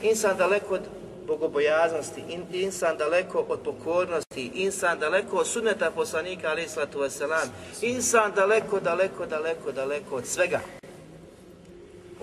[0.02, 0.82] insan daleko od
[1.26, 7.48] bogobojaznosti, in, insan daleko od pokornosti, insan daleko od sunneta poslanika, ali islatu wasalam,
[7.82, 10.81] insan daleko, daleko, daleko, daleko od svega.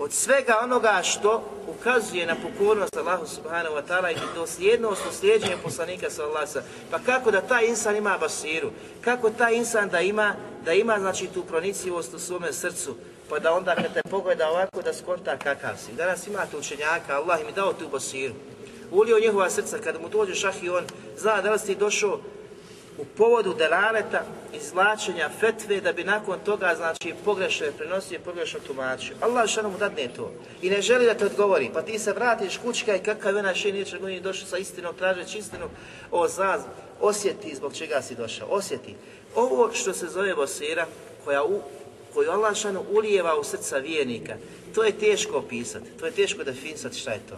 [0.00, 6.10] Od svega onoga što ukazuje na pokornost Allahu subhanahu wa ta'ala i dosljednost u poslanika
[6.10, 6.60] sallallahu
[6.90, 8.70] Pa kako da taj insan ima basiru?
[9.00, 10.34] Kako taj insan da ima,
[10.64, 12.96] da ima znači tu pronicljivost u svome srcu?
[13.28, 15.92] Pa da onda kad te pogleda ovako da skonta kakav si.
[15.92, 18.34] Danas imate učenjaka, Allah im je dao tu basiru
[18.90, 20.84] ulio njihova srca, kada mu dođe šah i on
[21.16, 22.20] zna da li si došao
[23.00, 24.22] u povodu delaleta,
[24.54, 29.16] izvlačenja fetve, da bi nakon toga, znači, pogrešno je prenosio i pogrešno tumačio.
[29.20, 30.32] Allah što mu dadne to
[30.62, 33.64] i ne želi da te odgovori, pa ti se vratiš kućka i kakav je naš
[33.64, 35.66] neće nije došao sa istinom, tražeći istinu,
[36.10, 36.60] o zaz,
[37.00, 38.94] osjeti zbog čega si došao, osjeti.
[39.34, 40.86] Ovo što se zove bosira,
[41.24, 41.60] koja u,
[42.14, 44.36] koju Allah šanu ulijeva u srca vijenika,
[44.74, 47.36] to je teško opisati, to je teško definisati šta je to.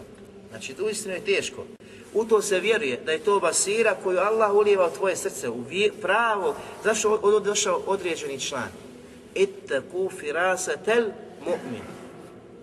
[0.49, 1.65] Znači, uistinu je teško.
[2.13, 5.63] U to se vjeruje da je to basira koju Allah ulijeva u tvoje srce, u
[6.01, 8.69] pravo, zašto od došao određeni član.
[9.35, 11.03] Ittaku firasatel
[11.45, 11.83] mu'min.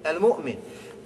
[0.05, 0.57] El mu'min.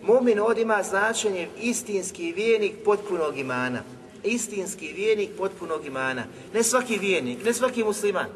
[0.03, 3.82] Mu'min ovdje ima značenje istinski vijenik potpunog imana.
[4.24, 6.24] Istinski vijenik potpunog imana.
[6.55, 8.26] Ne svaki vijenik, ne svaki musliman.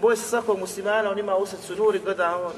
[0.00, 2.52] Boj se svakog muslimana, on ima u srcu nur i gleda on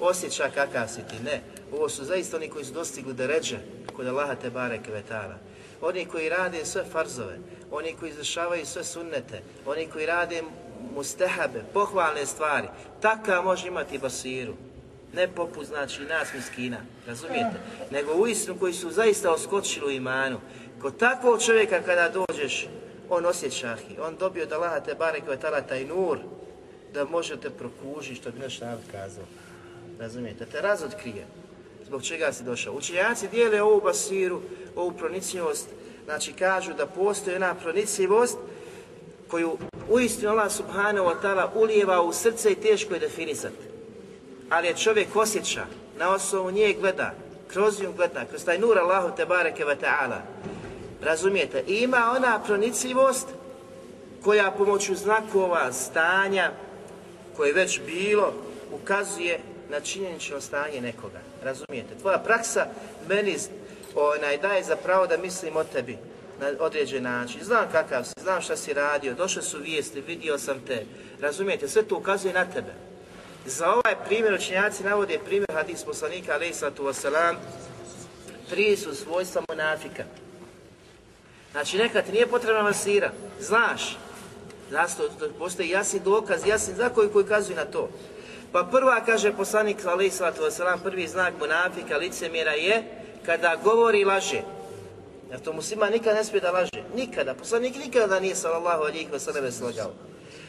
[0.00, 1.22] osjeća kakav si ti.
[1.24, 1.40] Ne,
[1.72, 3.58] ovo su zaista oni koji su dostigli da ređe
[3.96, 5.38] kod Allaha te bareke vetara.
[5.82, 7.38] Oni koji rade sve farzove,
[7.70, 10.42] oni koji izvršavaju sve sunnete, oni koji rade
[10.94, 12.68] mustehabe, pohvalne stvari,
[13.00, 14.54] takav može imati basiru.
[15.14, 17.56] Ne poput, znači, nas miskina, razumijete?
[17.90, 20.40] Nego uistinu koji su zaista oskočili u imanu.
[20.80, 22.68] Kod takvog čovjeka kada dođeš,
[23.10, 26.18] on osjeća on dobio da Allaha te bareke vetara taj nur,
[26.94, 29.24] da možete prokužiti što bi naš narod kazao.
[29.98, 30.46] Razumijete?
[30.46, 31.26] Te razotkrije.
[31.92, 32.74] Zbog čega si došao.
[32.74, 34.40] Učenjaci dijele ovu basiru,
[34.76, 35.68] ovu pronicljivost,
[36.04, 38.38] znači kažu da postoji jedna pronicljivost
[39.28, 43.64] koju uistinu Allah subhanahu wa ta'ala ulijeva u srce i teško je definisati.
[44.50, 45.66] Ali je čovjek osjeća,
[45.98, 47.14] na osnovu nje gleda,
[47.48, 50.20] kroz nju gleda, kroz taj nur Allahu te bareke wa ta'ala.
[51.02, 51.64] Razumijete?
[51.66, 53.26] Ima ona pronicljivost
[54.24, 56.52] koja pomoću znakova, stanja,
[57.36, 58.32] koje je već bilo,
[58.72, 59.40] ukazuje
[59.70, 61.31] na činjenično stanje nekoga.
[61.44, 61.94] Razumijete?
[62.00, 62.66] Tvoja praksa
[63.08, 63.36] meni
[63.94, 65.98] onaj, daje za pravo da mislim o tebi
[66.40, 67.44] na određen način.
[67.44, 70.86] Znam kakav si, znam šta si radio, došle su vijesti, vidio sam te.
[71.20, 71.68] Razumijete?
[71.68, 72.74] Sve to ukazuje na tebe.
[73.46, 77.34] Za ovaj primjer učenjaci navode primjer hadis poslanika alaih sallatu wasalam,
[78.50, 80.04] tri su svojstva monafika.
[81.52, 83.96] Znači nekad nije potrebna masira, znaš,
[84.72, 85.02] Zašto
[85.38, 87.88] postoji jasni dokaz, jasni zakon koji ukazuje na to.
[88.52, 90.42] Pa prva, kaže poslanik alaih sallatu
[90.84, 92.82] prvi znak monafika, licemjera je
[93.26, 94.42] kada govori i laže.
[95.30, 96.82] Jer to muslima nikada ne smije da laže.
[96.94, 97.34] Nikada.
[97.34, 99.92] Poslanik nikada nije sallallahu alihi wasallam slagao.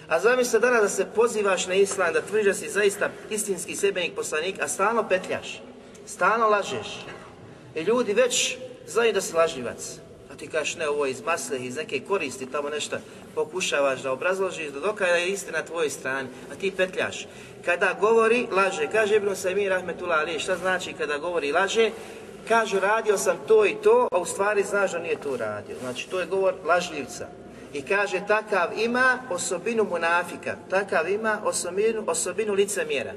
[0.07, 4.15] A zamisli danas da se pozivaš na islam, da tvrdiš da si zaista istinski sebenik
[4.15, 5.61] poslanik, a stalno petljaš.
[6.05, 7.05] Stalno lažeš.
[7.75, 10.02] I ljudi već znaju da si lažljivac.
[10.33, 12.97] A ti kažeš ne, ovo je iz masle, iz neke koristi, tamo nešto
[13.35, 17.27] pokušavaš da obrazložiš, da dokaže je istina na tvojoj strani, a ti petljaš.
[17.65, 18.87] Kada govori, laže.
[18.91, 21.91] Kaže Ibn Sajmi Rahmetullah Ali, šta znači kada govori laže?
[22.47, 25.75] Kažu radio sam to i to, a u stvari znaš da nije to radio.
[25.79, 27.27] Znači to je govor lažljivca.
[27.73, 33.13] I kaže takav ima osobinu munafika, takav ima osobinu, osobinu licemjera.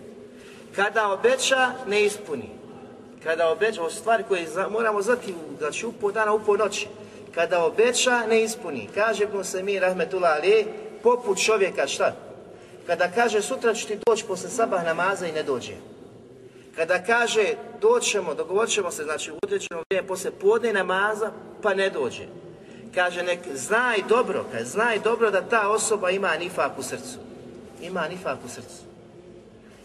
[0.74, 2.55] Kada obeća, ne ispuni.
[3.26, 6.88] Kada obeća, ovo stvari koje moramo znati, znači u pol dana, u pol noći.
[7.34, 8.88] Kada obeća, ne ispuni.
[8.94, 10.66] Kaže Ibn Sajmi Rahmetullah Ali,
[11.02, 12.12] poput čovjeka šta?
[12.86, 15.72] Kada kaže sutra ću ti doći posle sabah namaza i ne dođe.
[16.76, 21.30] Kada kaže doćemo, dogovorit ćemo se, znači u određenom vrijeme posle podne namaza,
[21.62, 22.24] pa ne dođe.
[22.94, 27.18] Kaže nek znaj dobro, kaže znaj dobro da ta osoba ima nifak u srcu.
[27.82, 28.82] Ima nifak u srcu.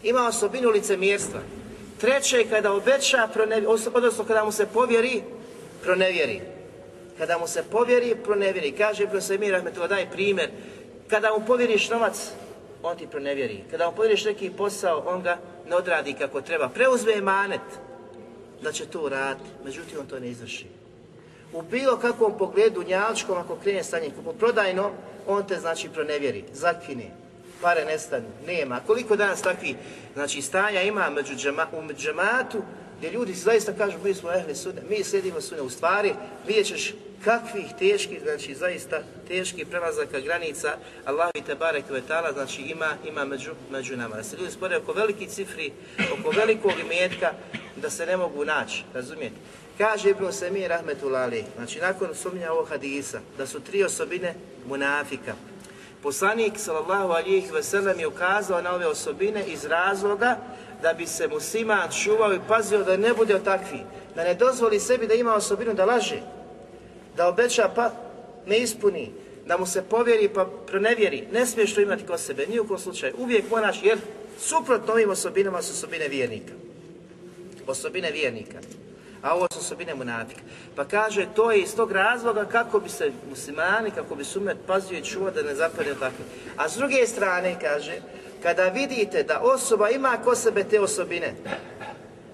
[0.02, 1.40] Ima osobinu licemjerstva.
[2.02, 3.28] Treće, kada obeća,
[3.94, 5.22] odnosno kada mu se povjeri,
[5.82, 6.40] pronevjeri.
[7.18, 8.72] Kada mu se povjeri, pronevjeri.
[8.72, 10.50] Kaže Ibn Semir Ahmetullah, daj primjer.
[11.08, 12.30] Kada mu povjeriš novac,
[12.82, 13.64] on ti pronevjeri.
[13.70, 15.38] Kada mu povjeriš neki posao, on ga
[15.68, 16.68] ne odradi kako treba.
[16.68, 17.68] Preuzme manet
[18.62, 20.66] da će to uraditi, međutim on to ne izvrši.
[21.52, 24.90] U bilo kakvom pogledu njalčkom, ako krene stanje kupoprodajno,
[25.26, 27.10] on te znači pronevjeri, zakine,
[27.62, 28.80] pare nestanu, nema.
[28.86, 29.76] Koliko danas takvi
[30.14, 32.62] znači, stanja ima među džema, u džematu,
[32.98, 36.14] gdje ljudi zaista kažu mi smo ehli sune, mi slijedimo sune u stvari,
[36.46, 36.94] vidjet ćeš
[37.24, 43.24] kakvih teških, znači zaista teških prelazaka granica Allah i te barek vetala, znači ima, ima
[43.24, 44.16] među, među nama.
[44.16, 45.72] Da se ljudi spore oko velikih cifri,
[46.18, 47.32] oko velikog imetka,
[47.76, 49.36] da se ne mogu naći, razumijete?
[49.78, 54.34] Kaže Ibn Semir Rahmetullah Ali, znači nakon sumnja ovog hadisa, da su tri osobine
[54.66, 55.34] munafika.
[56.02, 60.36] Poslanik sallallahu alijih veselem je ukazao na ove osobine iz razloga
[60.82, 63.80] da bi se musliman čuvao i pazio da ne bude takvi,
[64.14, 66.20] da ne dozvoli sebi da ima osobinu da laže,
[67.16, 67.90] da obeća pa
[68.46, 69.12] ne ispuni,
[69.46, 72.78] da mu se povjeri pa pronevjeri, ne smiješ to imati kod sebe, ni u kom
[72.78, 73.98] slučaju, uvijek moraš, jer
[74.38, 76.52] suprotno ovim osobinama su osobine vjernika.
[77.66, 78.58] Osobine vjernika.
[79.22, 80.40] A ovo su osobine munafika.
[80.76, 84.98] Pa kaže, to je iz tog razloga kako bi se muslimani, kako bi sumet pazio
[84.98, 86.24] i čuo da ne zapadne takve.
[86.56, 88.00] A s druge strane, kaže,
[88.42, 91.34] kada vidite da osoba ima kod sebe te osobine,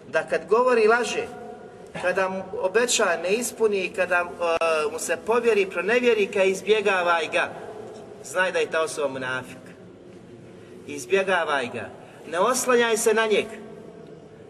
[0.09, 1.27] da kad govori laže,
[2.03, 7.53] kada mu obeća ne ispuni, kada uh, mu se povjeri, pronevjeri, kada izbjegavaj ga,
[8.25, 9.59] znaj da je ta osoba munafik.
[10.87, 11.91] Izbjegavaj ga.
[12.31, 13.47] Ne oslanjaj se na njeg.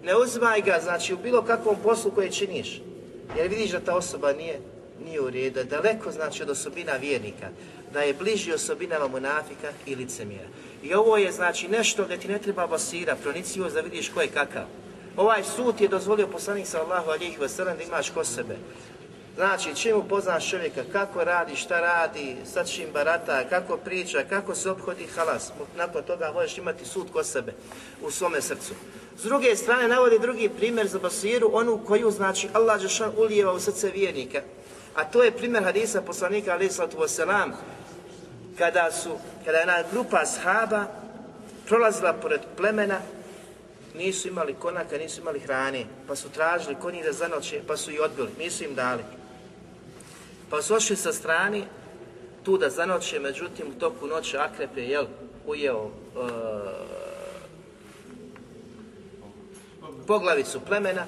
[0.09, 2.81] Ne uzmaj ga, znači, u bilo kakvom poslu koje činiš.
[3.37, 4.61] Jer vidiš da ta osoba nije,
[5.05, 7.49] nije u redu, daleko znači od osobina vjernika.
[7.93, 10.49] da je bliži osobinama munafika i licemjera.
[10.83, 14.29] I ovo je znači nešto gdje ti ne treba basira, proniciju da vidiš ko je
[14.29, 14.65] kakav.
[15.17, 18.57] Ovaj sud je dozvolio poslanik sallahu alijih wasallam da imaš ko sebe.
[19.37, 24.71] Znači, čim upoznaš čovjeka, kako radi, šta radi, sa čim barata, kako priča, kako se
[24.71, 25.53] obhodi, halas.
[25.77, 27.53] Nakon toga možeš imati sud ko sebe
[28.03, 28.75] u svome srcu.
[29.19, 33.61] S druge strane, navodi drugi primjer za basiru, onu koju, znači, Allah Đešan ulijeva u
[33.61, 34.43] srce vjernika.
[34.95, 37.53] A to je primjer hadisa poslanika, alaih sallatu wasalam,
[38.59, 39.11] kada su,
[39.45, 40.87] kada je jedna grupa shaba
[41.66, 43.01] prolazila pored plemena,
[43.95, 47.99] nisu imali konaka, nisu imali hrane, pa su tražili konji da zanoće, pa su i
[47.99, 49.03] odbili, nisu im dali.
[50.51, 51.64] Pa su ošli sa strani
[52.45, 55.07] tu da zanoće, međutim u toku noći akrep je jel,
[55.47, 56.98] ujeo uh,
[60.09, 61.07] poglavicu plemena,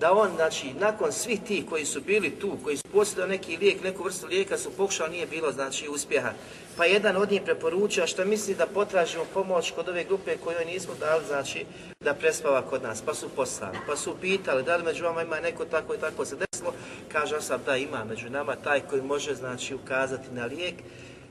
[0.00, 3.84] da on, znači, nakon svih tih koji su bili tu, koji su posjedali neki lijek,
[3.84, 6.32] neku vrstu lijeka su pokušali, nije bilo, znači, uspjeha.
[6.76, 10.94] Pa jedan od njih preporučio, što misli da potražimo pomoć kod ove grupe kojoj nismo
[11.00, 11.64] dali, znači,
[12.00, 13.02] da prespava kod nas.
[13.02, 16.24] Pa su poslali, pa su pitali, da li među vama ima neko tako i tako
[16.24, 16.74] se desilo.
[17.12, 20.74] Kaže sam da ima među nama taj koji može, znači, ukazati na lijek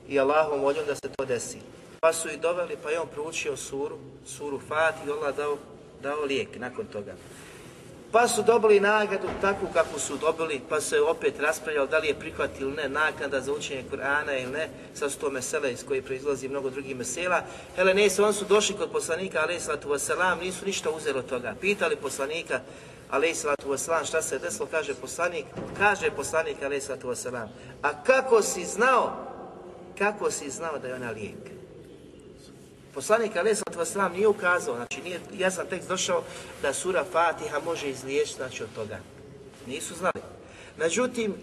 [0.08, 1.58] i Allahom voljom da se to desi.
[2.00, 5.58] Pa su i doveli, pa je on proučio suru, suru Fat i Allah dao,
[6.02, 7.14] dao lijek nakon toga.
[8.12, 12.18] Pa su dobili nagradu takvu kakvu su dobili, pa se opet raspravljalo da li je
[12.18, 16.48] prihvatili ili ne naknada za učenje Kur'ana ili ne, sa sto mesele iz koje proizlazi
[16.48, 17.42] mnogo drugih mesela.
[17.76, 21.54] Hele, ne, oni su došli kod poslanika, alaih sallatu wasalam, nisu ništa uzeli od toga.
[21.60, 22.60] Pitali poslanika,
[23.10, 25.44] alaih sallatu wasalam, šta se desilo, kaže poslanik,
[25.78, 27.48] kaže poslanik, alaih sallatu wasalam,
[27.82, 29.16] a kako si znao,
[29.98, 31.61] kako si znao da je ona lijek?
[32.94, 36.22] Poslanik Ali Salatu nije ukazao, znači nije, ja sam tekst došao
[36.62, 38.98] da sura Fatiha može izliječiti znači od toga.
[39.66, 40.20] Nisu znali.
[40.78, 41.34] Međutim,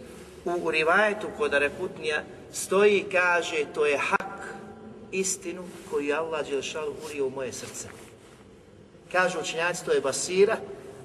[0.46, 2.24] u, rivajetu kod Reputnija
[2.54, 4.54] stoji i kaže to je hak,
[5.12, 7.88] istinu koju je Allah Đelšanu urio u moje srce.
[9.12, 10.58] Kažu učenjaci, to je basira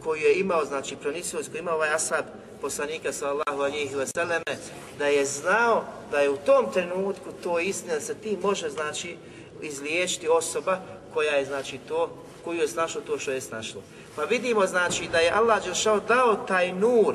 [0.03, 2.25] koju je imao, znači pronisivost koju imao ovaj asab
[2.61, 4.57] poslanika sallahu alihi vseleme,
[4.99, 9.17] da je znao da je u tom trenutku to istina, da se ti može, znači,
[9.63, 10.81] izliječiti osoba
[11.15, 12.11] koja je znači to,
[12.45, 13.83] koju je snašlo to što je snašlo.
[14.17, 17.15] Pa vidimo znači da je Allah Đelšao dao taj nur,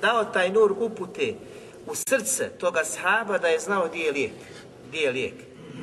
[0.00, 1.34] dao taj nur upute
[1.86, 4.32] u srce toga sahaba da je znao gdje je lijek,
[4.88, 5.34] gdje je lijek,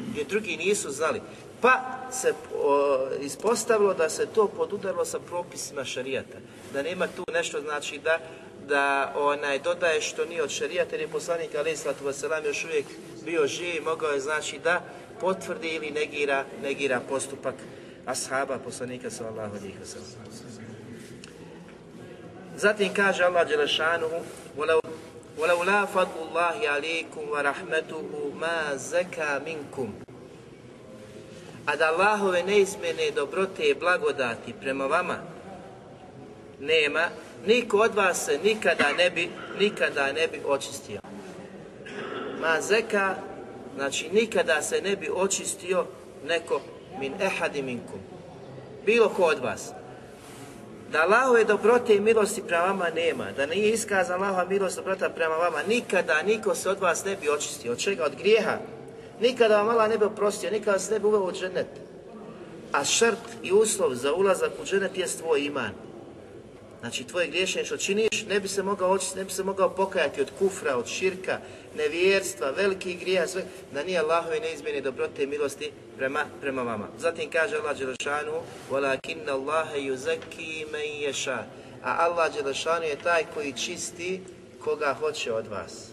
[0.10, 1.22] gdje drugi nisu znali.
[1.62, 1.82] Pa
[2.12, 2.34] se
[2.64, 6.38] o, ispostavilo da se to podudarilo sa propisima šarijata,
[6.74, 8.20] da nema tu nešto znači da
[8.68, 12.86] da onaj dodaje što nije od šarijata, jer je poslanik alaih sallatu još uvijek
[13.26, 14.82] bio živ, mogao je znači da
[15.22, 17.56] potvrdi ili negira, negira postupak
[18.06, 20.08] ashaba poslanika sallallahu alejhi ve sellem.
[22.58, 24.24] Zatim kaže Allah dželešanuhu:
[24.58, 24.82] "Walau
[25.38, 29.94] walau la fadlullahi alejkum wa rahmetuhu ma zaka minkum."
[31.66, 35.18] A da Allahove neizmjene dobrote i blagodati prema vama
[36.60, 37.10] nema,
[37.46, 41.02] niko od vas se nikada ne bi, nikada ne bi očistio.
[42.42, 43.16] Ma zeka
[43.78, 45.86] Znači, nikada se ne bi očistio
[46.26, 46.62] neko
[47.00, 48.00] min ehadi minkum.
[48.86, 49.72] Bilo ko od vas.
[50.92, 55.36] Da Allahove dobrote i milosti prema vama nema, da nije iskazan Allahova milost dobrota prema
[55.36, 57.72] vama, nikada niko se od vas ne bi očistio.
[57.72, 58.04] Od čega?
[58.04, 58.58] Od grijeha.
[59.22, 61.68] Nikada vam Allah ne bi oprostio, nikada se ne bi uveo u džennet.
[62.72, 65.72] A šrt i uslov za ulazak u džennet je tvoj iman.
[66.81, 70.21] Znači, tvoje griješenje što činiš, ne bi se mogao očistiti, ne bi se mogao pokajati
[70.21, 71.39] od kufra, od širka,
[71.77, 76.89] nevjerstva, velikih grija, sve, da nije Allahove neizmjene dobrote i milosti prema, prema vama.
[76.99, 81.39] Zatim kaže Allah Đelešanu, وَلَكِنَّ اللَّهَ يُزَكِّي مَنْ يَشَا
[81.83, 84.21] A Allah Đelešanu je taj koji čisti
[84.65, 85.89] koga hoće od vas.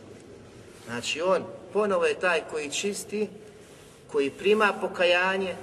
[0.86, 3.30] Znači, On ponovo je taj koji čisti,
[4.12, 5.56] koji prima pokajanje,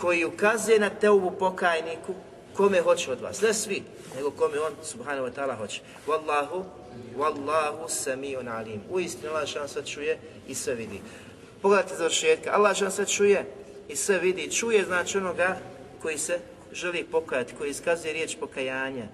[0.00, 2.14] koji ukazuje na teubu pokajniku,
[2.59, 3.41] kome hoće od vas.
[3.41, 3.83] Ne svi,
[4.15, 5.81] nego kome on, subhanahu wa ta'ala, hoće.
[6.07, 6.63] Wallahu
[7.17, 8.81] Wallahu sami'un alim.
[8.89, 11.01] U istinu Allah šan sve čuje i sve vidi.
[11.61, 12.51] Pogledajte završetka.
[12.53, 13.45] Allah šan sve čuje
[13.87, 14.51] i sve vidi.
[14.51, 15.57] Čuje znači onoga
[16.01, 16.39] koji se
[16.71, 19.07] želi pokajati, koji iskazuje riječ pokajanja.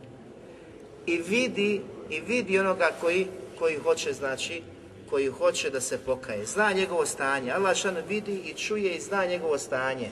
[1.05, 3.27] I vidi, i vidi onoga koji,
[3.59, 4.61] koji hoće, znači,
[5.09, 6.45] koji hoće da se pokaje.
[6.45, 7.51] Zna njegovo stanje.
[7.51, 10.11] Allah šan vidi i čuje i zna njegovo stanje.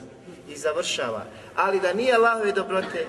[0.54, 1.24] I završava.
[1.56, 3.06] Ali da nije Allahove dobrote,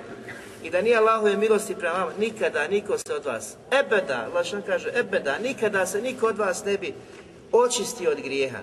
[0.64, 4.92] i da nije Allahove milosti prema vama, nikada niko se od vas, ebeda, Lašan kaže,
[4.96, 6.94] ebeda, nikada se niko od vas ne bi
[7.52, 8.60] očistio od grijeha,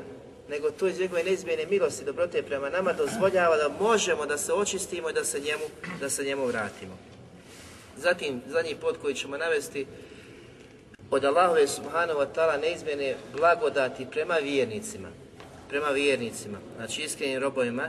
[0.48, 5.10] nego to iz njegove neizmjene milosti, dobrote prema nama, dozvoljava da možemo da se očistimo
[5.10, 5.64] i da se njemu,
[6.00, 6.98] da se njemu vratimo.
[7.96, 9.86] Zatim, zadnji pod koji ćemo navesti,
[11.10, 15.08] od Allahove subhanahu wa ta'ala neizmjene blagodati prema vjernicima,
[15.68, 17.88] prema vjernicima, znači iskrenim robovima,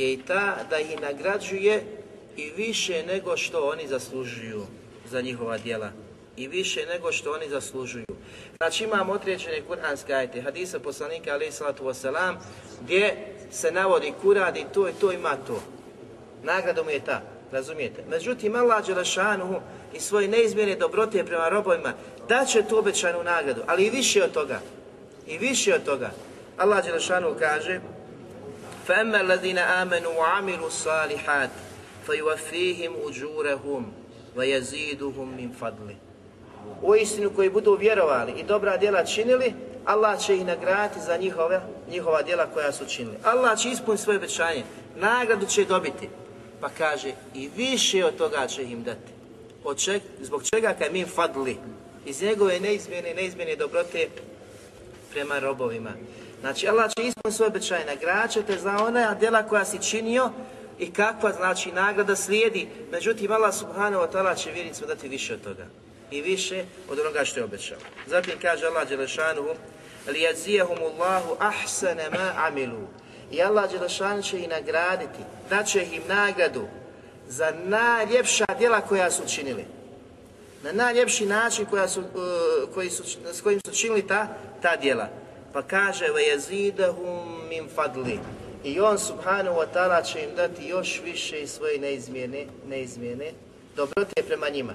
[0.00, 1.82] je i ta da ih nagrađuje
[2.36, 4.62] i više nego što oni zaslužuju
[5.10, 5.90] za njihova djela.
[6.36, 8.04] I više nego što oni zaslužuju.
[8.56, 12.34] Znači imamo određene kuranske ajte, hadisa poslanika alaih salatu wasalam,
[12.82, 13.16] gdje
[13.50, 15.62] se navodi kuradi to i to ima to.
[16.42, 17.22] Nagrada mu je ta,
[17.52, 18.04] razumijete?
[18.08, 19.60] Međutim, Allah Đelešanuhu
[19.94, 21.92] i svoje neizmjene dobrote prema robovima
[22.28, 24.60] daće tu obećanu nagradu, ali i više od toga.
[25.26, 26.10] I više od toga.
[26.56, 26.84] Allah
[27.38, 27.80] kaže
[28.87, 31.49] فَأَمَّا الَّذِينَ آمَنُوا وَعَمِلُوا الصَّالِحَاتِ
[32.07, 33.83] فَيُوَفِّيهِمْ أُجُورَهُمْ
[34.35, 35.95] وَيَزِيدُهُمْ مِنْ فَضْلِهِ
[36.81, 39.53] U istinu koji budu vjerovali i dobra djela činili,
[39.85, 43.17] Allah će ih nagraditi za njihove, njihova djela koja su činili.
[43.23, 44.63] Allah će ispuniti svoje obećanje,
[44.95, 46.09] nagradu će dobiti.
[46.61, 49.11] Pa kaže, i više od toga će im dati.
[49.63, 51.57] Od čeg, zbog čega kaj mi fadli?
[52.05, 54.07] Iz njegove neizmjene, neizmjene dobrote
[55.11, 55.91] prema robovima.
[56.41, 60.31] Znači, Allah će ispuniti svoje obećanje, nagradit ćete za ona djela koja si činio
[60.79, 62.67] i kakva znači nagrada slijedi.
[62.91, 65.65] Međutim, Allah subhanahu wa ta'ala će vjernicima dati više od toga
[66.11, 67.77] i više od onoga što je obećao.
[68.07, 69.55] Zatim kaže Allah Đelešanuhu
[70.07, 72.87] لِيَزِيَهُمُ اللَّهُ أَحْسَنَ مَا عَمِلُوا
[73.31, 75.19] I Allah Đelešanu će ih nagraditi,
[75.49, 76.67] daće im nagradu
[77.27, 79.65] za najljepša djela koja su činili.
[80.63, 83.03] Na najljepši način koja su, uh, koji su,
[83.33, 84.27] s kojim su činili ta,
[84.61, 85.07] ta djela.
[85.55, 88.17] Pa kaže وَيَزِيدَهُمْ مِنْ فَضْلِ
[88.63, 93.31] I on subhanahu wa ta'ala će im dati još više iz svoje neizmjene, neizmjene
[93.75, 94.73] dobrote prema njima.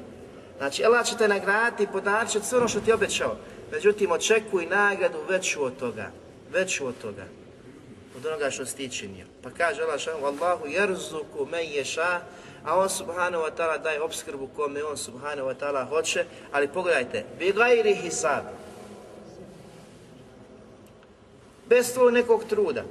[0.59, 3.37] Znači, Allah će te nagraditi i podarčiti sve ono što ti je obećao.
[3.73, 6.11] Međutim, očekuj nagradu veću od toga.
[6.53, 7.25] Veću od toga.
[8.17, 9.27] Od onoga što si ti činio.
[9.43, 12.21] Pa kaže Allah šanu, Allahu jerzuku men ješa,
[12.65, 17.25] a on subhanahu wa ta'ala daje obskrbu kome on subhanahu wa ta'ala hoće, ali pogledajte,
[17.39, 17.95] bi gajri
[21.72, 22.84] Bez tvojeg nekog truda.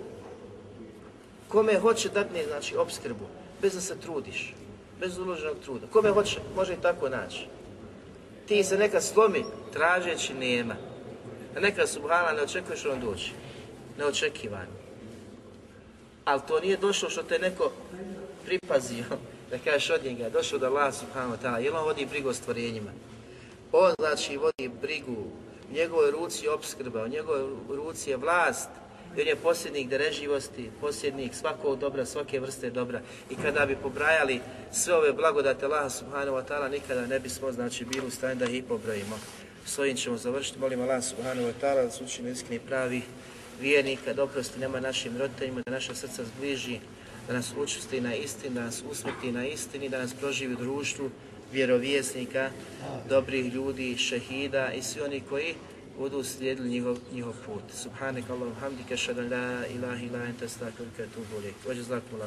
[1.49, 3.25] Kome hoće dati, znači, obskrbu,
[3.63, 4.55] bez da se trudiš,
[5.01, 5.87] bez uloženog truda.
[5.93, 7.47] Kome hoće, može i tako naći
[8.51, 10.77] ti se nekad slomi tražeći nema.
[11.57, 13.33] A nekad subhana ne očekuješ on doći.
[13.99, 14.75] Neočekivano.
[16.25, 17.73] Ali to nije došlo što te neko
[18.45, 19.05] pripazio,
[19.51, 22.91] da kažeš od njega, došao da Allah subhanahu wa ta'ala, on vodi brigu o stvorenjima.
[23.73, 25.25] On znači vodi brigu,
[25.71, 28.69] u njegovoj ruci je obskrba, u njegovoj ruci je vlast,
[29.17, 33.01] jer je posljednik dereživosti, posljednik svakog dobra, svake vrste dobra.
[33.31, 34.41] I kada bi pobrajali
[34.73, 38.45] sve ove blagodate Allaha subhanahu wa ta'ala, nikada ne bismo znači, bili u stanju da
[38.45, 39.19] ih pobrojimo.
[39.67, 40.59] S ovim ćemo završiti.
[40.59, 43.03] Molim Allah subhanahu wa ta'ala da se učinu iskreni pravi
[43.61, 46.79] vjernika, da oprosti nema našim roditeljima, da naša srca zbliži,
[47.27, 51.11] da nas učusti na istini, da nas usmrti na istini, da nas proživi u društvu
[51.53, 52.51] vjerovjesnika,
[53.09, 55.55] dobrih ljudi, šehida i svi oni koji
[55.99, 57.63] budu slijedili njihov, njihov put.
[57.75, 61.53] Subhanak Allahum hamdika, šadan la ilaha ila enta stakavika tu bolje.
[61.69, 62.21] Ođe zlakum